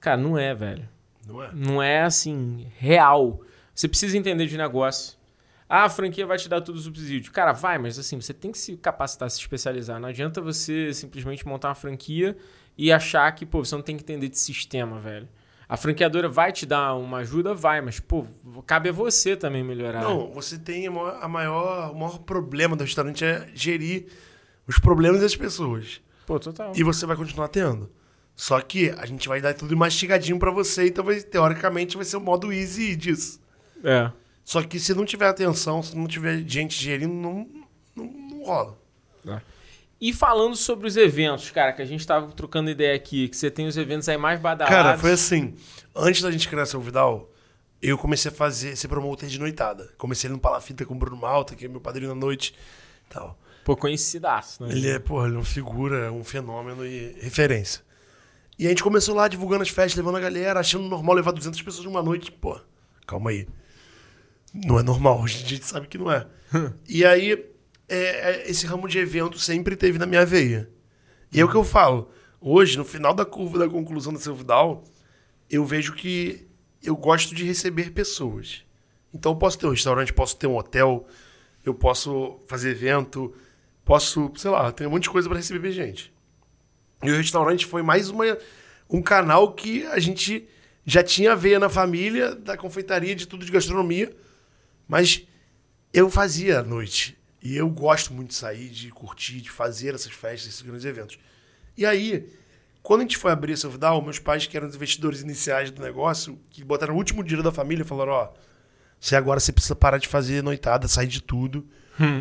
[0.00, 0.88] Cara, não é, velho
[1.26, 1.50] Não é?
[1.52, 3.40] não é assim, real.
[3.74, 5.16] Você precisa entender de negócio.
[5.68, 7.32] Ah, a franquia vai te dar tudo subsídio.
[7.32, 9.98] Cara, vai, mas assim, você tem que se capacitar, se especializar.
[10.00, 12.36] Não adianta você simplesmente montar uma franquia
[12.78, 15.28] e achar que, pô, você não tem que entender de sistema, velho.
[15.68, 17.52] A franqueadora vai te dar uma ajuda?
[17.52, 18.24] Vai, mas, pô,
[18.64, 20.02] cabe a você também melhorar.
[20.02, 24.06] Não, você tem a maior, a maior- o maior problema do restaurante é gerir
[24.68, 26.00] os problemas das pessoas.
[26.24, 26.70] Pô, total.
[26.76, 27.90] E você vai continuar tendo.
[28.36, 32.18] Só que a gente vai dar tudo mastigadinho pra você, então vai- teoricamente vai ser
[32.18, 33.40] o modo easy disso.
[33.82, 34.12] É.
[34.44, 37.48] Só que se não tiver atenção, se não tiver gente gerindo, não,
[37.96, 38.78] não, não rola.
[39.98, 43.50] E falando sobre os eventos, cara, que a gente tava trocando ideia aqui, que você
[43.50, 44.76] tem os eventos aí mais badalados.
[44.76, 45.54] Cara, foi assim.
[45.94, 47.30] Antes da gente criar seu Vidal,
[47.80, 49.90] eu comecei a fazer, ser promotor de noitada.
[49.96, 52.54] Comecei no Palafita com o Bruno Malta, que é meu padrinho na noite
[53.06, 53.38] e tal.
[53.64, 54.70] Pô, conhecidaço, né?
[54.70, 57.80] Ele é, porra, ele é uma figura, um fenômeno e referência.
[58.58, 61.60] E a gente começou lá divulgando as festas, levando a galera, achando normal levar 200
[61.62, 62.32] pessoas numa noite.
[62.32, 62.58] Pô,
[63.06, 63.46] calma aí.
[64.52, 66.26] Não é normal, a gente sabe que não é.
[66.88, 67.32] e aí,
[67.88, 70.70] é, é, esse ramo de evento sempre teve na minha veia.
[71.32, 72.10] E é o que eu falo.
[72.40, 74.84] Hoje, no final da curva da conclusão da Silvidal,
[75.50, 76.46] eu vejo que
[76.82, 78.64] eu gosto de receber pessoas.
[79.12, 81.06] Então eu posso ter um restaurante, posso ter um hotel,
[81.64, 83.34] eu posso fazer evento,
[83.84, 86.14] posso, sei lá, tem um monte de coisa para receber gente.
[87.08, 88.24] E o restaurante foi mais uma,
[88.90, 90.48] um canal que a gente
[90.84, 94.14] já tinha veia na família, da confeitaria, de tudo de gastronomia,
[94.86, 95.26] mas
[95.92, 97.18] eu fazia à noite.
[97.42, 101.18] E eu gosto muito de sair, de curtir, de fazer essas festas, esses grandes eventos.
[101.76, 102.28] E aí,
[102.82, 105.82] quando a gente foi abrir essa Vidal, meus pais, que eram os investidores iniciais do
[105.82, 108.32] negócio, que botaram o último dinheiro da família, falaram: Ó,
[109.00, 111.66] você agora você precisa parar de fazer noitada, sair de tudo.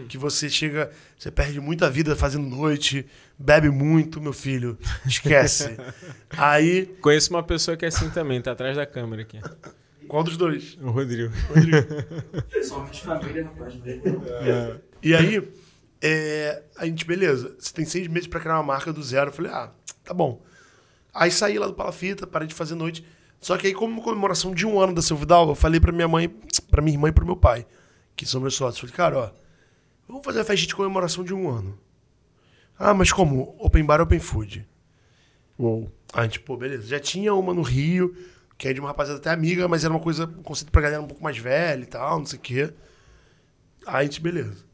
[0.08, 3.06] Que você chega, você perde muita vida fazendo noite,
[3.38, 4.78] bebe muito, meu filho.
[5.06, 5.78] Esquece.
[6.38, 9.40] aí, Conheço uma pessoa que é assim também, tá atrás da câmera aqui.
[10.08, 10.78] qual dos dois?
[10.82, 11.34] O Rodrigo.
[12.64, 13.76] Somos família, rapaz.
[13.76, 14.80] Né?
[15.04, 15.48] E aí,
[16.02, 19.30] é, a gente, beleza, você tem seis meses pra criar uma marca do zero.
[19.30, 19.72] Eu falei, ah,
[20.04, 20.42] tá bom.
[21.14, 23.06] Aí saí lá do Palafita, parei de fazer noite.
[23.40, 26.28] Só que aí, como comemoração de um ano da Silvidal, eu falei pra minha mãe,
[26.70, 27.66] pra minha irmã e pro meu pai,
[28.16, 28.80] que são meus sócios.
[28.80, 29.45] Falei, cara, ó,
[30.08, 31.78] vamos fazer a festa de comemoração de um ano.
[32.78, 33.56] Ah, mas como?
[33.60, 34.68] Open bar, open food.
[35.58, 35.92] Uou.
[36.14, 36.88] A gente, pô, beleza.
[36.88, 38.16] Já tinha uma no Rio,
[38.58, 41.02] que é de uma rapaziada até amiga, mas era uma coisa, um conceito pra galera
[41.02, 42.74] um pouco mais velha e tal, não sei o quê.
[43.86, 44.66] Aí a gente, beleza.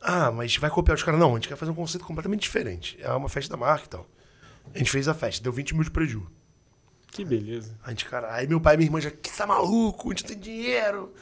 [0.00, 1.18] Ah, mas vai copiar os caras?
[1.18, 2.98] Não, a gente quer fazer um conceito completamente diferente.
[3.00, 4.06] É uma festa da marca e tal.
[4.74, 6.30] A gente fez a festa, deu 20 mil de prejuízo.
[7.10, 7.78] Que beleza.
[7.84, 10.24] A gente, cara, aí meu pai e minha irmã já, que tá maluco, a gente
[10.24, 11.14] não tem dinheiro.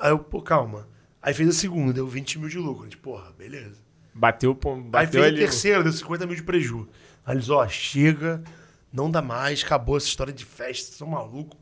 [0.00, 0.88] Aí eu, pô, calma.
[1.26, 2.82] Aí fez a segunda, deu 20 mil de lucro.
[2.82, 3.80] A gente, porra, beleza.
[4.14, 5.38] Bateu, pô, Aí bateu fez a ali.
[5.38, 6.88] terceira, deu 50 mil de preju.
[7.24, 8.44] Aí eles, ó, chega,
[8.92, 11.58] não dá mais, acabou essa história de festa, são malucos.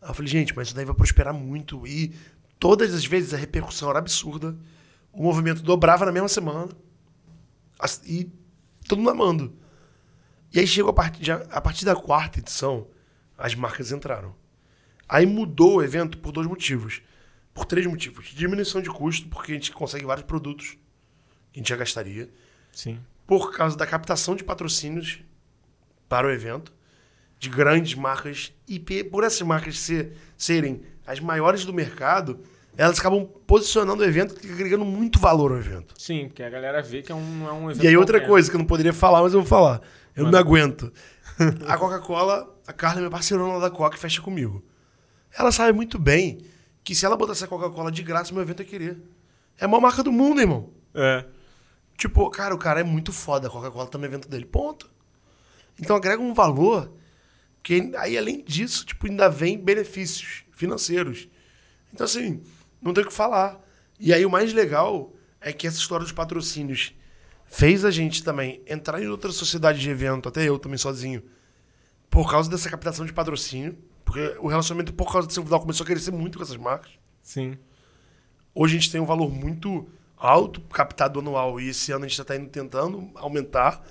[0.00, 1.86] Aí eu falei, gente, mas isso daí vai prosperar muito.
[1.86, 2.14] E
[2.58, 4.56] todas as vezes a repercussão era absurda.
[5.12, 6.70] O movimento dobrava na mesma semana.
[8.06, 8.32] E
[8.88, 9.52] todo mundo amando.
[10.54, 12.86] E aí chegou a partir, a partir da quarta edição,
[13.36, 14.34] as marcas entraram.
[15.06, 17.02] Aí mudou o evento por dois motivos.
[17.56, 18.26] Por três motivos.
[18.34, 20.76] Diminuição de custo, porque a gente consegue vários produtos
[21.52, 22.28] que a gente já gastaria.
[22.70, 23.00] Sim.
[23.26, 25.20] Por causa da captação de patrocínios
[26.08, 26.72] para o evento,
[27.38, 28.52] de grandes marcas.
[28.68, 32.38] E por essas marcas ser- serem as maiores do mercado,
[32.76, 35.94] elas acabam posicionando o evento e agregando muito valor ao evento.
[35.98, 37.84] Sim, porque a galera vê que é um, é um evento.
[37.84, 38.28] E aí outra qualquer.
[38.28, 39.80] coisa que eu não poderia falar, mas eu vou falar.
[40.14, 40.38] Eu não me Manda.
[40.38, 40.92] aguento.
[41.66, 44.62] A Coca-Cola, a Carla é minha parceirona lá da Coca, fecha comigo.
[45.38, 46.38] Ela sabe muito bem
[46.86, 48.96] que se ela botasse a Coca-Cola de graça, meu evento ia querer.
[49.58, 50.70] É a maior marca do mundo, irmão.
[50.94, 51.24] É.
[51.98, 54.44] Tipo, cara, o cara é muito foda, a Coca-Cola tá no evento dele.
[54.44, 54.88] Ponto.
[55.80, 56.92] Então agrega um valor
[57.60, 61.28] que aí, além disso, tipo, ainda vem benefícios financeiros.
[61.92, 62.40] Então, assim,
[62.80, 63.60] não tem o que falar.
[63.98, 66.94] E aí o mais legal é que essa história dos patrocínios
[67.46, 71.24] fez a gente também entrar em outra sociedade de evento, até eu também sozinho,
[72.08, 73.76] por causa dessa captação de patrocínio.
[74.06, 76.92] Porque o relacionamento, por causa desse final, começou a crescer muito com essas marcas.
[77.20, 77.58] Sim.
[78.54, 79.86] Hoje a gente tem um valor muito
[80.16, 83.84] alto captado anual e esse ano a gente já está indo tentando aumentar.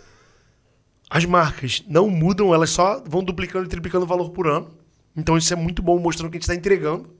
[1.10, 4.74] As marcas não mudam, elas só vão duplicando e triplicando o valor por ano.
[5.16, 7.14] Então isso é muito bom, mostrando que a gente está entregando.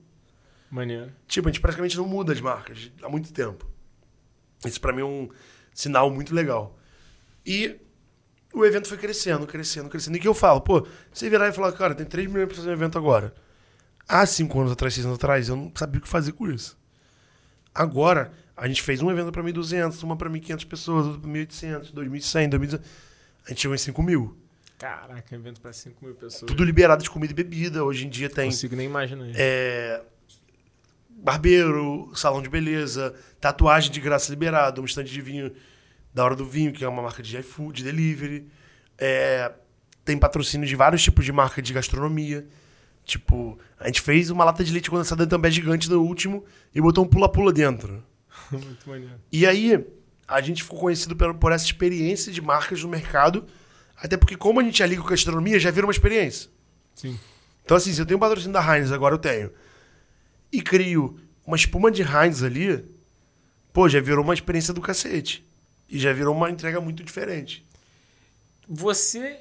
[0.70, 1.12] Maneiro.
[1.28, 3.70] Tipo, a gente praticamente não muda as marcas há muito tempo.
[4.64, 5.28] Isso para mim é um
[5.72, 6.76] sinal muito legal.
[7.44, 7.76] E
[8.58, 10.16] o evento foi crescendo, crescendo, crescendo.
[10.16, 12.70] E que eu falo, pô, você virar e falar, cara, tem 3 milhões para fazer
[12.70, 13.34] um evento agora.
[14.08, 16.78] Há 5 anos atrás, 6 anos atrás, eu não sabia o que fazer com isso.
[17.74, 21.92] Agora, a gente fez um evento para 1.200, uma para 1.500 pessoas, outra para 1.800,
[21.92, 22.80] 2.100, 2.200.
[23.44, 24.36] A gente chegou em 5 mil.
[24.78, 26.48] Caraca, evento pra 5 mil pessoas.
[26.48, 27.84] Tudo liberado de comida e bebida.
[27.84, 29.26] Hoje em dia Não tem consigo nem imaginar.
[29.28, 29.36] isso.
[29.38, 30.02] é,
[31.10, 35.52] barbeiro, salão de beleza, tatuagem de graça liberado, um estande de vinho
[36.16, 38.48] da Hora do Vinho, que é uma marca de iFood, de delivery.
[38.96, 39.52] É,
[40.02, 42.48] tem patrocínio de vários tipos de marca de gastronomia.
[43.04, 46.42] Tipo, a gente fez uma lata de leite condensado também gigante no último
[46.74, 48.02] e botou um pula-pula dentro.
[48.50, 49.12] Muito maneiro.
[49.30, 49.86] E aí,
[50.26, 53.44] a gente ficou conhecido por, por essa experiência de marcas no mercado,
[53.94, 56.50] até porque como a gente já liga com gastronomia, já vira uma experiência.
[56.94, 57.20] Sim.
[57.62, 59.52] Então, assim, se eu tenho um patrocínio da Heinz, agora eu tenho,
[60.50, 62.82] e crio uma espuma de Heinz ali,
[63.70, 65.46] pô, já virou uma experiência do cacete.
[65.88, 67.64] E já virou uma entrega muito diferente.
[68.68, 69.40] Você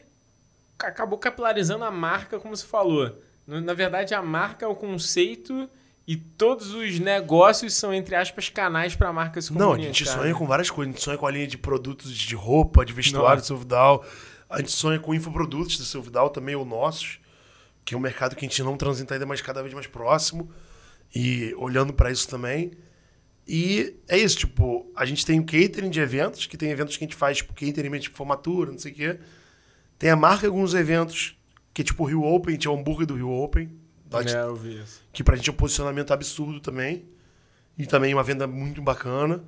[0.77, 3.17] acabou capilarizando a marca, como você falou.
[3.47, 5.69] Na verdade, a marca é o conceito
[6.07, 10.05] e todos os negócios são, entre aspas, canais para a marca se Não, a gente
[10.05, 10.93] sonha com várias coisas.
[10.93, 13.41] A gente sonha com a linha de produtos de roupa, de vestuário Nossa.
[13.41, 14.05] do seu Vidal.
[14.47, 17.19] A gente sonha com infoprodutos do seu Vidal também, ou nossos,
[17.83, 20.51] que é um mercado que a gente não transita ainda, mas cada vez mais próximo.
[21.13, 22.71] E olhando para isso também.
[23.47, 27.03] E é isso, tipo, a gente tem o catering de eventos, que tem eventos que
[27.03, 29.19] a gente faz, tipo, catering, tipo, formatura, não sei o quê.
[29.99, 31.37] Tem a marca alguns eventos,
[31.73, 33.67] que é tipo o Rio Open, a gente é o hambúrguer do Rio Open.
[34.23, 35.03] De- É, eu vi isso.
[35.13, 37.05] que pra gente é um posicionamento absurdo também.
[37.77, 39.43] E também uma venda muito bacana.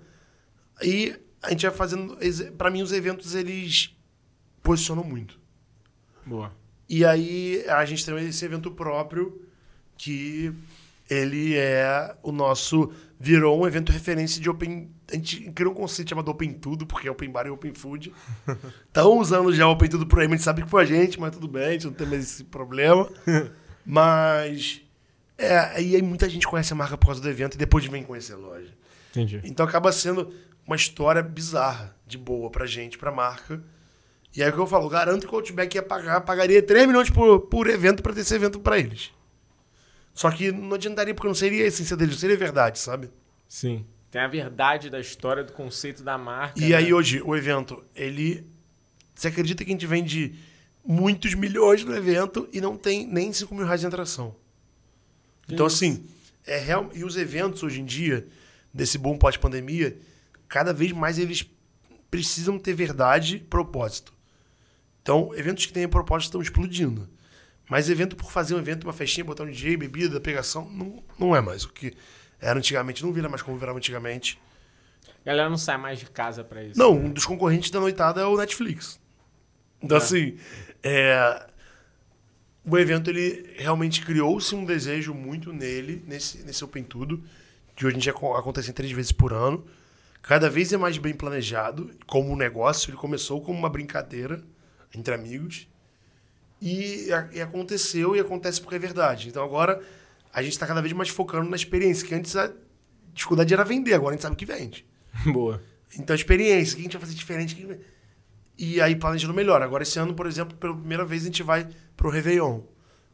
[0.83, 2.17] E a gente vai fazendo.
[2.57, 3.95] Pra mim, os eventos eles
[4.61, 5.39] posicionam muito.
[6.25, 6.51] Boa.
[6.89, 9.41] E aí a gente tem esse evento próprio
[9.97, 10.53] que
[11.09, 12.91] ele é o nosso.
[13.19, 14.91] Virou um evento referência de Open.
[15.11, 18.13] A gente criou um conceito chamado Open Tudo, porque é Open Bar e Open Food.
[18.87, 21.19] Estão usando já Open Tudo por aí, mas a gente sabe que foi a gente,
[21.19, 23.09] mas tudo bem, a gente não tem mais esse problema.
[23.85, 24.81] mas.
[25.37, 28.33] É, aí muita gente conhece a marca por causa do evento e depois vem conhecer
[28.33, 28.73] a loja.
[29.11, 29.41] Entendi.
[29.43, 30.31] Então acaba sendo
[30.65, 33.63] uma história bizarra, de boa pra gente, pra marca.
[34.35, 37.09] E aí o que eu falo, garanto que o Outback ia pagar, pagaria 3 milhões
[37.09, 39.11] por, por evento pra ter esse evento pra eles.
[40.17, 43.11] Só que não adiantaria, porque não seria a essência deles, não seria verdade, sabe?
[43.47, 43.85] Sim.
[44.09, 46.59] Tem a verdade da história, do conceito da marca.
[46.59, 46.75] E né?
[46.75, 48.43] aí hoje, o evento, ele.
[49.13, 50.33] Você acredita que a gente vende
[50.83, 54.35] muitos milhões no evento e não tem nem 5 mil reais de atração?
[55.47, 55.75] Então, Isso.
[55.75, 56.07] assim,
[56.47, 56.89] é real...
[56.95, 58.27] e os eventos hoje em dia,
[58.73, 59.99] desse boom pós-pandemia,
[60.47, 61.47] cada vez mais eles
[62.09, 64.11] precisam ter verdade e propósito.
[65.03, 67.07] Então, eventos que têm propósito estão explodindo.
[67.69, 71.35] Mas evento por fazer um evento, uma festinha, botar um DJ, bebida, pegação, não, não
[71.35, 71.93] é mais o que
[72.39, 73.03] era antigamente.
[73.03, 74.39] Não vira mais como virava antigamente.
[75.21, 76.79] A galera não sai mais de casa pra isso.
[76.79, 78.99] Não, um dos concorrentes da noitada é o Netflix.
[79.81, 80.01] Então, É.
[80.01, 80.37] assim,
[80.81, 81.45] é,
[82.65, 87.21] o evento ele realmente criou-se um desejo muito nele, nesse, nesse Open Tudo,
[87.75, 89.65] que hoje em dia aco- acontece três vezes por ano.
[90.21, 92.89] Cada vez é mais bem planejado, como um negócio.
[92.89, 94.41] Ele começou como uma brincadeira
[94.95, 95.67] entre amigos.
[96.61, 99.29] E, e aconteceu e acontece porque é verdade.
[99.29, 99.81] Então agora
[100.33, 102.51] a gente está cada vez mais focando na experiência, que antes a
[103.13, 104.85] dificuldade era vender, agora a gente sabe que vende.
[105.33, 105.61] Boa.
[105.97, 107.53] Então, experiência, o que a gente vai fazer diferente?
[107.53, 107.79] O que
[108.57, 109.61] E aí, planejando melhor.
[109.61, 112.61] Agora, esse ano, por exemplo, pela primeira vez, a gente vai pro Réveillon.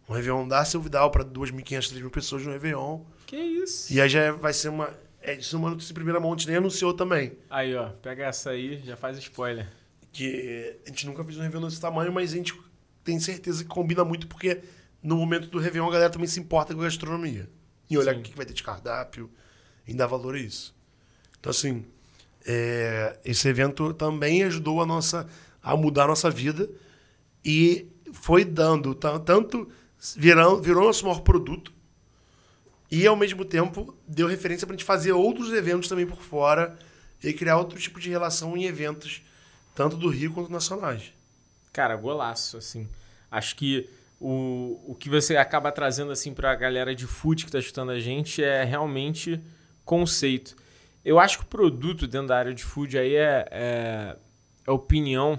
[0.10, 3.02] Um Réveillon da Seu Vidal pra 2.500, 3.000 pessoas no Réveillon.
[3.26, 3.94] Que isso?
[3.94, 4.90] E aí já vai ser uma.
[5.22, 7.38] É, isso é uma notícia em primeira mão, a gente nem anunciou também.
[7.50, 9.66] Aí, ó, pega essa aí, já faz spoiler.
[10.12, 12.54] Que a gente nunca fez um Réveillon desse tamanho, mas a gente
[13.04, 14.62] tem certeza que combina muito, porque
[15.02, 17.50] no momento do Réveillon a galera também se importa com a gastronomia.
[17.90, 18.20] E olhar Sim.
[18.22, 19.30] o que vai ter de cardápio,
[19.88, 20.74] e dar valor a isso.
[21.40, 21.86] Então, assim,
[22.46, 25.28] é, esse evento também ajudou a nossa
[25.62, 26.70] a mudar a nossa vida
[27.44, 29.70] e foi dando ta- tanto
[30.16, 31.72] virou, virou nosso maior produto
[32.92, 36.78] e ao mesmo tempo deu referência para a gente fazer outros eventos também por fora
[37.24, 39.22] e criar outro tipo de relação em eventos
[39.74, 41.14] tanto do Rio quanto nacionais.
[41.74, 42.88] Cara, golaço, assim.
[43.32, 47.58] Acho que o, o que você acaba trazendo, assim, pra galera de food que tá
[47.58, 49.42] escutando a gente é realmente
[49.84, 50.56] conceito.
[51.04, 54.16] Eu acho que o produto dentro da área de food aí é, é,
[54.66, 55.38] é opinião,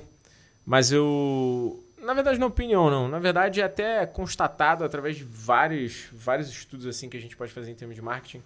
[0.67, 1.83] mas eu...
[1.99, 3.09] Na verdade, não é opinião, não.
[3.09, 7.53] Na verdade, é até constatado através de vários, vários estudos, assim, que a gente pode
[7.53, 8.43] fazer em termos de marketing.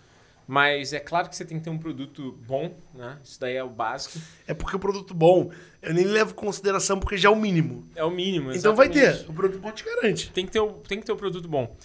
[0.51, 3.19] Mas é claro que você tem que ter um produto bom, né?
[3.23, 4.19] Isso daí é o básico.
[4.47, 7.87] É porque o produto bom, eu nem levo em consideração porque já é o mínimo.
[7.95, 9.25] É o mínimo, Então vai exatamente.
[9.25, 10.31] ter, o produto bom te garante.
[10.33, 11.77] tem que ter o, tem que ter o produto bom.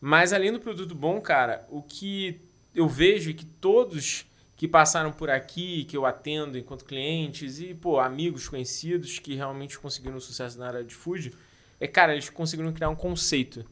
[0.00, 2.40] Mas além do produto bom, cara, o que
[2.74, 7.72] eu vejo é que todos que passaram por aqui, que eu atendo enquanto clientes e,
[7.72, 11.32] pô, amigos conhecidos que realmente conseguiram sucesso na área de food,
[11.78, 13.64] é, cara, eles conseguiram criar um conceito.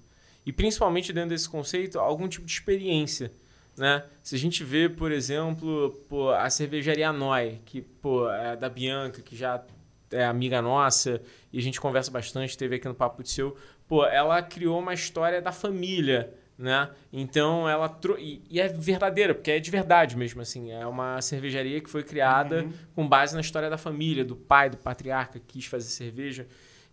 [0.46, 3.32] E principalmente dentro desse conceito, algum tipo de experiência.
[3.76, 4.02] Né?
[4.22, 9.20] Se a gente vê, por exemplo, pô, a cervejaria Noi, que pô, é da Bianca,
[9.20, 9.62] que já
[10.10, 11.20] é amiga nossa
[11.52, 13.56] e a gente conversa bastante, teve aqui no Papo de Seu,
[13.86, 16.88] pô, ela criou uma história da família, né?
[17.12, 18.18] Então ela tro...
[18.18, 22.02] e, e é verdadeira, porque é de verdade mesmo assim, é uma cervejaria que foi
[22.02, 26.46] criada com base na história da família, do pai, do patriarca que quis fazer cerveja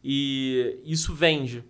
[0.03, 1.63] e isso vende,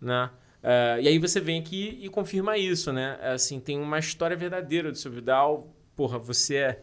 [0.00, 0.30] né?
[0.66, 3.18] Eh, e aí você vem aqui e confirma isso, né?
[3.20, 5.68] Assim, tem uma história verdadeira do seu Vidal.
[5.94, 6.82] Porra, você é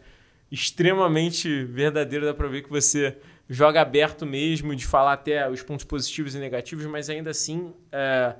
[0.50, 3.18] extremamente verdadeiro, dá pra ver que você
[3.48, 8.36] joga aberto mesmo, de falar até os pontos positivos e negativos, mas ainda assim, é,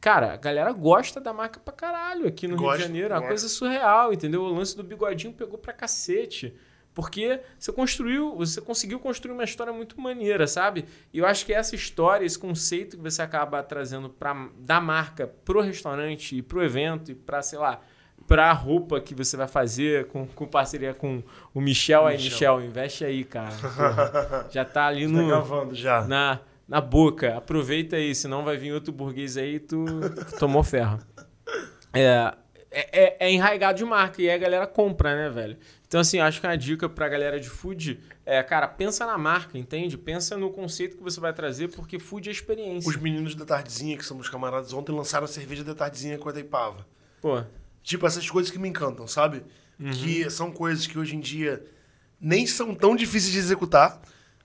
[0.00, 3.12] cara, a galera gosta da marca pra caralho aqui no Rio de Janeiro.
[3.12, 4.42] É uma coisa surreal, entendeu?
[4.42, 6.54] O lance do bigodinho pegou pra cacete.
[6.92, 10.84] Porque você construiu, você conseguiu construir uma história muito maneira, sabe?
[11.12, 15.26] E eu acho que essa história, esse conceito que você acaba trazendo pra, da marca
[15.44, 17.80] pro restaurante e pro evento e pra, sei lá,
[18.26, 21.22] pra roupa que você vai fazer com, com parceria com
[21.54, 22.06] o Michel.
[22.06, 22.56] Aí, Michel.
[22.56, 23.54] Michel, investe aí, cara.
[23.60, 26.04] Porra, já tá ali Tá no, gravando já.
[26.06, 27.36] na, na boca.
[27.36, 29.84] Aproveita aí, senão vai vir outro burguês aí e tu
[30.40, 30.98] tomou ferro.
[31.92, 32.34] É,
[32.70, 35.56] é, é- é enraigado de marca e a galera compra, né, velho?
[35.90, 39.58] Então, assim, acho que uma dica pra galera de food é, cara, pensa na marca,
[39.58, 39.98] entende?
[39.98, 42.88] Pensa no conceito que você vai trazer, porque food é experiência.
[42.88, 46.28] Os meninos da Tardezinha, que são meus camaradas, ontem lançaram a cerveja da Tardezinha com
[46.28, 46.86] a Itaipava.
[47.20, 47.42] Pô,
[47.82, 49.42] Tipo, essas coisas que me encantam, sabe?
[49.80, 49.90] Uhum.
[49.90, 51.64] Que são coisas que hoje em dia
[52.20, 54.00] nem são tão difíceis de executar.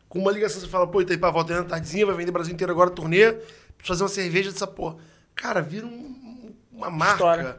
[0.09, 2.73] Com uma ligação, você fala, pô, Itaipava, volta na Tardezinha, vai vender o Brasil inteiro
[2.73, 4.95] agora, turnê, precisa fazer uma cerveja dessa porra.
[5.35, 7.13] Cara, vira um- uma marca.
[7.13, 7.57] História.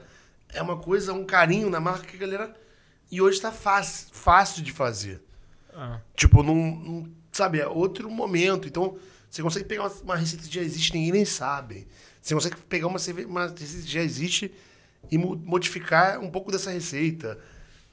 [0.52, 2.65] É uma coisa, um carinho na marca que a galera...
[3.10, 5.22] E hoje tá fácil, fácil de fazer.
[5.72, 8.66] ah, Tipo, num- Sabe, é outro momento.
[8.66, 8.98] Então,
[9.30, 11.86] você consegue pegar uma, uma receita que já existe, ninguém nem sabe.
[12.22, 12.98] Você consegue pegar uma,
[13.28, 14.50] uma receita que já existe
[15.10, 17.38] e mo- modificar um pouco dessa receita.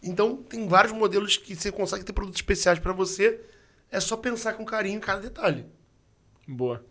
[0.02, 3.42] Então, tem vários modelos que você consegue ter produtos especiais para você.
[3.92, 5.66] É só pensar com carinho em cada detalhe.
[6.48, 6.84] boa.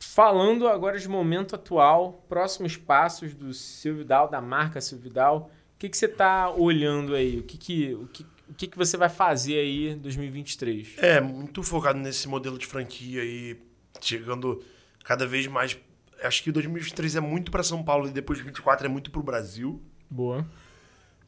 [0.00, 6.08] Falando agora de momento atual, próximos passos do Silvidal, da marca Silvidal, que, que você
[6.08, 7.38] tá olhando aí?
[7.38, 10.96] O que, que, o que, o que, que você vai fazer aí em 2023?
[10.98, 13.56] É, muito focado nesse modelo de franquia e
[14.00, 14.62] chegando
[15.04, 15.78] cada vez mais.
[16.22, 19.20] Acho que 2023 é muito para São Paulo e depois de 2024 é muito para
[19.20, 19.80] o Brasil.
[20.10, 20.44] Boa.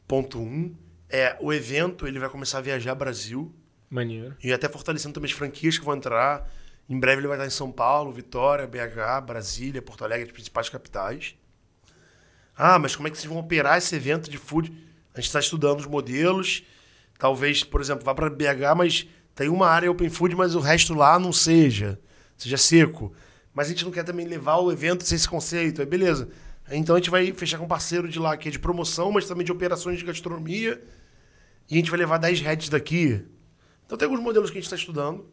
[0.05, 0.75] Ponto um.
[1.09, 3.53] É, o evento ele vai começar a viajar Brasil
[3.89, 4.35] Maneiro.
[4.43, 6.49] e até fortalecendo também as franquias que vão entrar.
[6.89, 10.67] Em breve ele vai estar em São Paulo, Vitória, BH, Brasília, Porto Alegre, as principais
[10.67, 11.35] capitais.
[12.63, 14.71] Ah, mas como é que vocês vão operar esse evento de food?
[15.15, 16.61] A gente está estudando os modelos.
[17.17, 20.93] Talvez, por exemplo, vá para BH, mas tem uma área open food, mas o resto
[20.93, 21.99] lá não seja.
[22.37, 23.11] Seja seco.
[23.51, 25.81] Mas a gente não quer também levar o evento sem esse conceito.
[25.81, 26.29] Aí beleza.
[26.69, 29.25] Então a gente vai fechar com um parceiro de lá que é de promoção, mas
[29.25, 30.79] também de operações de gastronomia.
[31.67, 33.25] E a gente vai levar 10 heads daqui.
[33.87, 35.25] Então tem alguns modelos que a gente está estudando.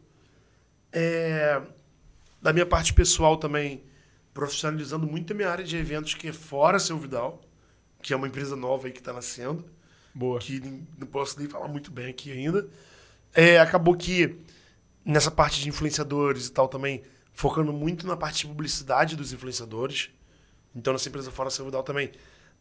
[0.91, 1.61] É,
[2.41, 3.83] da minha parte pessoal também,
[4.39, 7.41] profissionalizando muito a minha área de eventos, que é fora Seu Vidal,
[8.01, 9.65] que é uma empresa nova aí que está nascendo,
[10.15, 10.39] Boa.
[10.39, 10.61] que
[10.97, 12.65] não posso nem falar muito bem aqui ainda.
[13.33, 14.37] É, acabou que
[15.03, 20.09] nessa parte de influenciadores e tal também, focando muito na parte de publicidade dos influenciadores.
[20.73, 22.09] Então, nossa empresa Fora Seu Vidal também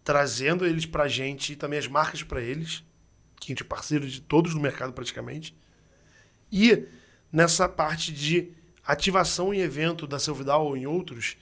[0.03, 2.83] trazendo eles pra gente e também as marcas pra eles,
[3.39, 5.57] que a gente é parceiro de todos no mercado praticamente.
[6.51, 6.89] E
[7.31, 8.51] nessa parte de
[8.85, 11.37] ativação em evento da Seu Vidal ou em outros,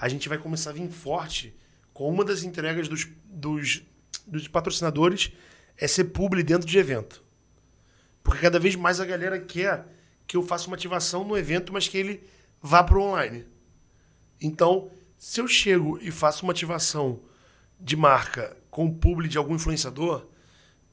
[0.00, 1.54] a gente vai começar a vir forte
[1.92, 3.82] com uma das entregas dos, dos,
[4.26, 5.30] dos patrocinadores
[5.76, 7.22] é ser publi dentro de evento.
[8.22, 9.86] Porque cada vez mais a galera quer
[10.26, 12.22] que eu faça uma ativação no evento, mas que ele
[12.62, 13.44] vá para o online.
[14.40, 17.20] Então, se eu chego e faço uma ativação
[17.78, 20.26] de marca com o publi de algum influenciador,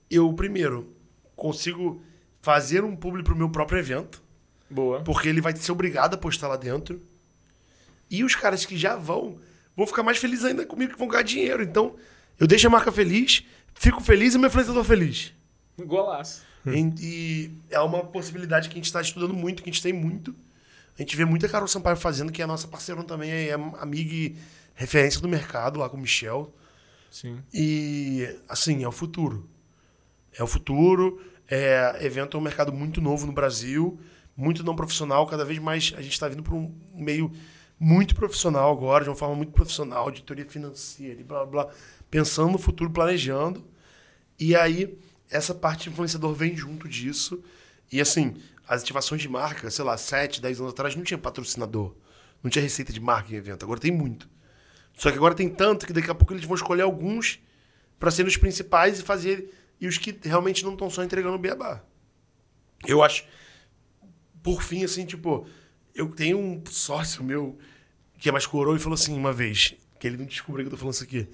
[0.10, 0.94] eu primeiro
[1.36, 2.02] consigo
[2.42, 4.22] fazer um publi para o meu próprio evento,
[4.70, 5.02] Boa.
[5.04, 7.02] porque ele vai ser obrigado a postar lá dentro.
[8.10, 9.38] E os caras que já vão,
[9.76, 11.64] vão ficar mais felizes ainda comigo que vão ganhar dinheiro.
[11.64, 11.96] Então,
[12.40, 13.44] eu deixo a marca feliz,
[13.74, 15.34] fico feliz e meu influenciador feliz.
[15.78, 16.44] Golaço.
[16.66, 19.94] E, e é uma possibilidade que a gente está estudando muito, que a gente tem
[19.94, 20.36] muito.
[20.98, 24.14] A gente vê muita Carol Sampaio fazendo, que é a nossa parceira também, é amiga
[24.14, 24.36] e
[24.76, 26.54] referência do mercado lá com o Michel.
[27.12, 27.42] Sim.
[27.54, 29.48] E, assim, é o futuro.
[30.38, 31.22] É o futuro.
[31.48, 34.00] É, evento é um mercado muito novo no Brasil,
[34.36, 35.26] muito não profissional.
[35.28, 37.32] Cada vez mais a gente está vindo para um meio
[37.80, 41.70] muito profissional agora, de uma forma muito profissional, de teoria financeira e blá, blá
[42.10, 43.64] pensando no futuro, planejando.
[44.40, 44.98] E aí,
[45.30, 47.44] essa parte de influenciador vem junto disso.
[47.92, 48.36] E assim,
[48.68, 51.96] as ativações de marca, sei lá, 7, 10 anos atrás não tinha patrocinador.
[52.44, 53.64] Não tinha receita de marca em evento.
[53.64, 54.30] Agora tem muito.
[54.98, 57.40] Só que agora tem tanto que daqui a pouco eles vão escolher alguns
[58.00, 59.54] para serem os principais e fazer.
[59.80, 61.84] E os que realmente não estão só entregando o beabá.
[62.86, 63.26] Eu acho.
[64.44, 65.48] Por fim, assim, tipo,
[65.98, 67.58] eu tenho um sócio meu
[68.20, 70.72] que é mais coroa e falou assim uma vez, que ele não descobriu que eu
[70.72, 71.28] tô falando isso aqui.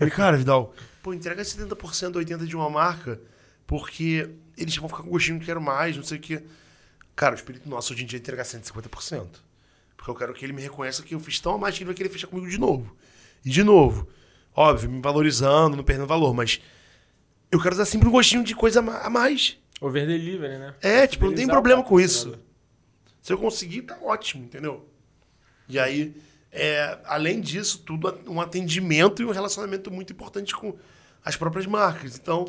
[0.00, 3.20] Ele, cara, Vidal, pô, entrega 70%, 80% de uma marca,
[3.66, 6.42] porque eles vão ficar com gostinho que quero mais, não sei o quê.
[7.16, 9.26] Cara, o espírito nosso hoje em dia é entregar 150%.
[9.96, 11.86] Porque eu quero que ele me reconheça que eu fiz tão a mais que ele
[11.86, 12.94] vai querer fechar comigo de novo.
[13.44, 14.08] E de novo.
[14.54, 16.60] Óbvio, me valorizando, não perdendo valor, mas
[17.50, 19.56] eu quero dar sempre um gostinho de coisa a mais.
[19.80, 20.74] Over delivery, né?
[20.80, 22.38] É, tipo, não tem problema com isso.
[23.24, 24.86] Se eu conseguir, tá ótimo, entendeu?
[25.66, 26.14] E aí,
[26.52, 30.76] é, além disso, tudo um atendimento e um relacionamento muito importante com
[31.24, 32.18] as próprias marcas.
[32.18, 32.44] Então,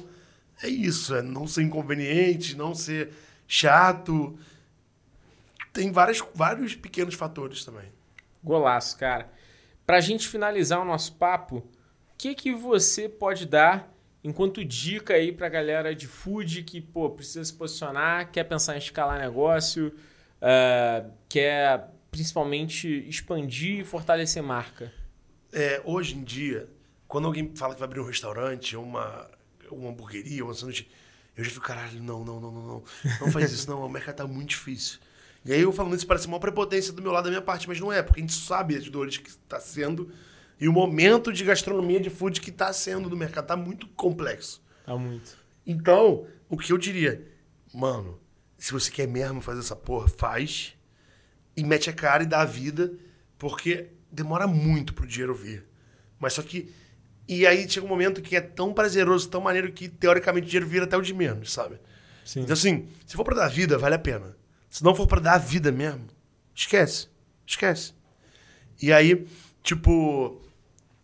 [0.61, 3.13] é isso, é não ser inconveniente, não ser
[3.47, 4.37] chato.
[5.71, 7.89] Tem vários, vários pequenos fatores também.
[8.43, 9.31] Golaço, cara.
[9.85, 11.63] Pra gente finalizar o nosso papo, o
[12.17, 13.89] que que você pode dar
[14.21, 18.79] enquanto dica aí pra galera de food que, pô, precisa se posicionar, quer pensar em
[18.79, 19.95] escalar negócio,
[20.41, 24.91] ah, quer principalmente expandir e fortalecer marca?
[25.51, 26.69] É, hoje em dia,
[27.07, 29.29] quando alguém fala que vai abrir um restaurante, uma,
[29.71, 30.87] uma hamburgueria, uma sanduíche,
[31.35, 32.83] eu já fico, caralho, não, não, não, não, não.
[33.21, 33.85] Não faz isso, não.
[33.85, 34.99] O mercado tá muito difícil.
[35.43, 37.79] E aí eu falando isso parece uma prepotência do meu lado, da minha parte, mas
[37.79, 40.11] não é, porque a gente sabe as dores que está sendo
[40.59, 43.47] e o momento de gastronomia de food que está sendo do mercado.
[43.47, 44.61] Tá muito complexo.
[44.85, 45.37] Tá muito.
[45.67, 47.27] Então, o que eu diria,
[47.73, 48.19] mano,
[48.65, 50.73] se você quer mesmo fazer essa porra, faz
[51.55, 52.91] e mete a cara e dá a vida,
[53.37, 55.63] porque demora muito pro dinheiro vir.
[56.19, 56.73] Mas só que.
[57.27, 60.67] E aí chega um momento que é tão prazeroso, tão maneiro que teoricamente o dinheiro
[60.67, 61.79] vira até o de menos, sabe?
[62.25, 62.41] Sim.
[62.41, 64.35] Então, assim, se for pra dar vida, vale a pena.
[64.67, 66.07] Se não for pra dar a vida mesmo,
[66.55, 67.07] esquece.
[67.45, 67.93] Esquece.
[68.81, 69.27] E aí,
[69.61, 70.41] tipo,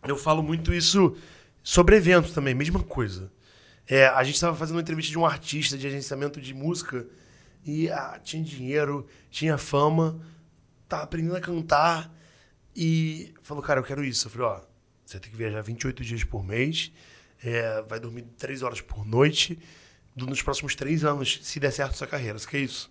[0.02, 1.16] eu falo muito isso
[1.62, 3.30] sobre eventos também, mesma coisa.
[3.86, 7.06] É, a gente estava fazendo uma entrevista de um artista de agenciamento de música
[7.64, 10.20] e ah, tinha dinheiro, tinha fama,
[10.88, 12.12] tava aprendendo a cantar
[12.74, 14.26] e falou, cara, eu quero isso.
[14.26, 14.60] Eu falei, ó,
[15.04, 16.92] você tem que viajar 28 dias por mês,
[17.42, 19.58] é, vai dormir 3 horas por noite,
[20.16, 22.38] nos próximos 3 anos, se der certo sua carreira.
[22.38, 22.90] Você quer isso?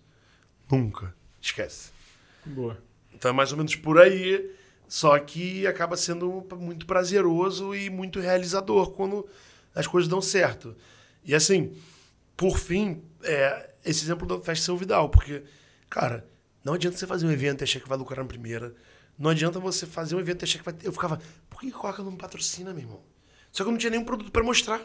[0.70, 1.14] Nunca.
[1.42, 1.92] Esquece.
[2.46, 2.82] Boa.
[3.14, 4.56] Então é mais ou menos por aí.
[4.88, 9.26] Só que acaba sendo muito prazeroso e muito realizador quando
[9.74, 10.76] as coisas dão certo.
[11.24, 11.74] E assim,
[12.42, 15.44] por fim, é, esse exemplo da Festa São Vidal, porque,
[15.88, 16.28] cara,
[16.64, 18.74] não adianta você fazer um evento e achar que vai lucrar na primeira.
[19.16, 20.76] Não adianta você fazer um evento e achar que vai.
[20.82, 23.04] Eu ficava, por que Coca não patrocina, meu irmão?
[23.52, 24.82] Só que eu não tinha nenhum produto para mostrar.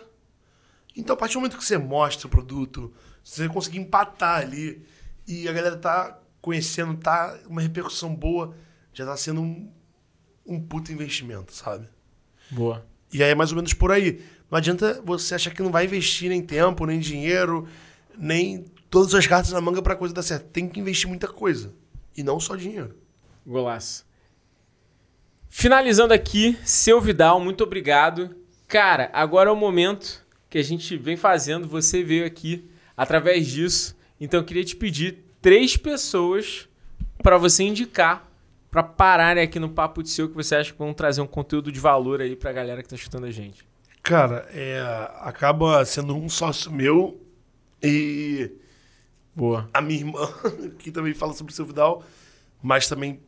[0.94, 2.92] Então, a partir do momento que você mostra o produto,
[3.24, 4.84] você conseguir empatar ali
[5.26, 8.54] e a galera tá conhecendo, tá uma repercussão boa,
[8.92, 9.72] já tá sendo um,
[10.44, 11.88] um puto investimento, sabe?
[12.50, 12.86] Boa.
[13.11, 14.22] E aí é mais ou menos por aí.
[14.51, 17.66] Não adianta você achar que não vai investir nem tempo, nem dinheiro,
[18.16, 20.44] nem todas as cartas na manga pra coisa dar certo.
[20.47, 21.74] Tem que investir muita coisa.
[22.16, 22.94] E não só dinheiro.
[23.47, 24.07] Golaço.
[25.49, 28.36] Finalizando aqui, seu Vidal, muito obrigado.
[28.68, 31.66] Cara, agora é o momento que a gente vem fazendo.
[31.68, 33.97] Você veio aqui através disso.
[34.20, 36.68] Então eu queria te pedir três pessoas
[37.22, 38.30] para você indicar
[38.70, 41.72] pra pararem aqui no Papo de Seu que você acha que vão trazer um conteúdo
[41.72, 43.64] de valor aí pra galera que tá escutando a gente?
[44.07, 44.80] Cara, é,
[45.22, 47.20] acaba sendo um sócio meu
[47.82, 48.52] e
[49.34, 49.68] Boa.
[49.74, 50.32] a minha irmã,
[50.78, 52.04] que também fala sobre o seu Vidal,
[52.62, 53.20] mas também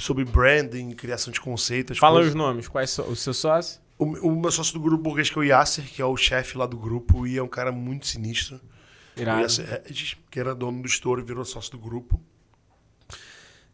[0.00, 1.98] sobre branding, criação de conceitos.
[1.98, 2.32] Fala coisas.
[2.32, 3.78] os nomes, quais são os seus sócios?
[3.98, 6.56] O, o meu sócio do grupo burguês, que é o Yasser, que é o chefe
[6.56, 8.58] lá do grupo, e é um cara muito sinistro.
[9.18, 9.42] O Irado.
[9.42, 12.18] Yasser Regis, que era dono do estouro e virou sócio do grupo.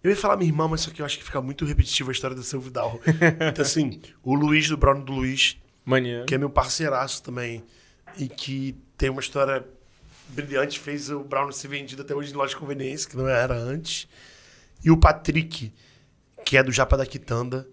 [0.03, 2.12] Eu ia falar minha irmã, mas só que eu acho que fica muito repetitivo a
[2.12, 3.01] história do seu Vidal.
[3.48, 6.26] então, assim, o Luiz, do Bruno do Luiz, Maneiro.
[6.26, 7.64] que é meu parceiraço também,
[8.16, 9.64] e que tem uma história
[10.28, 13.55] brilhante, fez o Brown ser vendido até hoje em loja de conveniência, que não era
[13.55, 14.09] antes.
[14.85, 15.72] E o Patrick,
[16.45, 17.66] que é do Japa da Quitanda,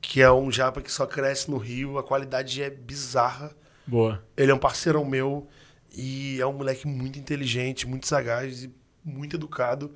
[0.00, 3.54] que é um japa que só cresce no Rio, a qualidade é bizarra.
[3.86, 4.22] Boa.
[4.36, 5.48] Ele é um parceirão meu
[5.90, 8.74] e é um moleque muito inteligente, muito sagaz e
[9.04, 9.94] muito educado,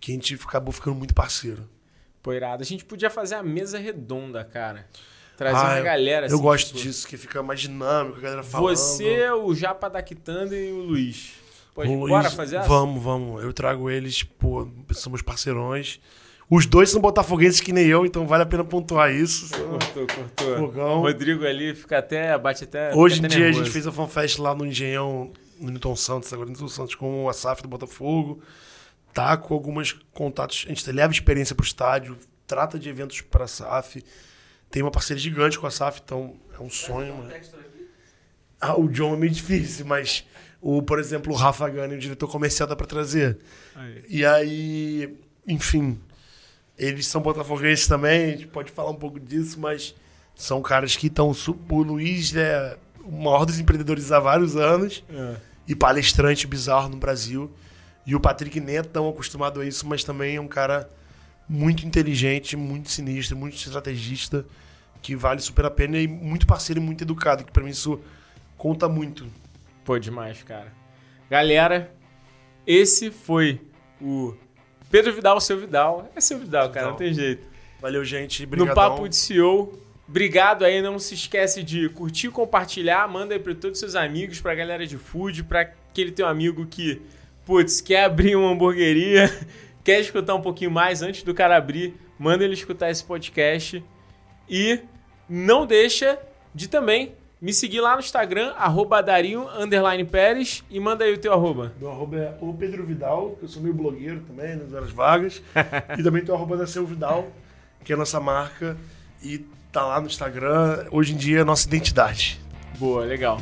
[0.00, 1.68] que a gente acabou ficando muito parceiro.
[2.22, 2.62] Pô, irado.
[2.62, 4.88] A gente podia fazer a mesa redonda, cara.
[5.38, 6.34] Trazer Ah, uma galera assim.
[6.34, 8.74] Eu gosto tipo, disso, que fica mais dinâmico, a galera falando.
[8.76, 11.34] Você, o Japa da Quitanda e o Luiz.
[11.72, 12.66] Pode, Luiz, bora fazer essa?
[12.68, 13.44] Vamos, vamos.
[13.44, 16.00] Eu trago eles, pô, somos parceirões.
[16.50, 19.48] Os dois são botafoguenses que nem eu, então vale a pena pontuar isso.
[19.54, 20.56] Cortou, cortou.
[20.58, 21.00] Fogão.
[21.02, 22.92] Rodrigo ali fica até, bate até.
[22.92, 23.64] Hoje em dia a nervoso.
[23.64, 25.30] gente fez a fanfest lá no Engenhão,
[25.60, 28.42] no Newton Santos, agora no Newton Santos, com a SAF do Botafogo.
[29.14, 30.64] Tá com alguns contatos.
[30.66, 34.02] A gente leva experiência pro estádio, trata de eventos para a SAF.
[34.70, 37.30] Tem uma parceria gigante com a SAF, então é um sonho, mano.
[38.60, 40.24] Ah, o John é meio difícil, mas
[40.60, 43.38] o, por exemplo, o Rafa Gani, o diretor comercial, dá pra trazer.
[43.74, 44.04] Aí.
[44.08, 45.16] E aí,
[45.46, 45.98] enfim,
[46.76, 49.94] eles são botafoguenses também, a gente pode falar um pouco disso, mas
[50.34, 51.32] são caras que estão.
[51.70, 55.36] O Luiz é o maior dos empreendedores há vários anos É.
[55.68, 57.50] e palestrante bizarro no Brasil.
[58.04, 60.88] E o Patrick nem é tão acostumado a isso, mas também é um cara
[61.48, 64.44] muito inteligente, muito sinistro, muito estrategista,
[65.00, 68.00] que vale super a pena e muito parceiro e muito educado, que pra mim isso
[68.56, 69.26] conta muito.
[69.84, 70.72] Pô, demais, cara.
[71.30, 71.92] Galera,
[72.66, 73.60] esse foi
[74.00, 74.34] o
[74.90, 76.10] Pedro Vidal, seu Vidal.
[76.14, 76.90] É seu Vidal, cara, Vidal.
[76.90, 77.46] não tem jeito.
[77.80, 78.44] Valeu, gente.
[78.46, 78.74] No.
[78.74, 79.78] Papo de CEO.
[80.08, 84.40] Obrigado aí, não se esquece de curtir, compartilhar, manda aí pra todos os seus amigos,
[84.40, 87.02] pra galera de food, pra aquele teu amigo que,
[87.44, 89.30] putz, quer abrir uma hamburgueria,
[89.88, 93.82] quer escutar um pouquinho mais antes do cara abrir, manda ele escutar esse podcast.
[94.46, 94.80] E
[95.26, 96.18] não deixa
[96.54, 99.46] de também me seguir lá no Instagram, arroba Darinho,
[100.10, 101.72] Pérez, e manda aí o teu arroba.
[101.80, 105.42] Meu arroba é o Pedro Vidal, que eu sou meio blogueiro também, nas horas vagas.
[105.98, 107.26] e também tem o arroba da Seu Vidal,
[107.82, 108.76] que é a nossa marca.
[109.22, 109.38] E
[109.72, 110.84] tá lá no Instagram.
[110.90, 112.38] Hoje em dia é a nossa identidade.
[112.78, 113.40] Boa, legal.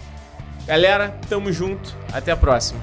[0.65, 1.93] Galera, tamo junto.
[2.13, 2.79] Até a próxima.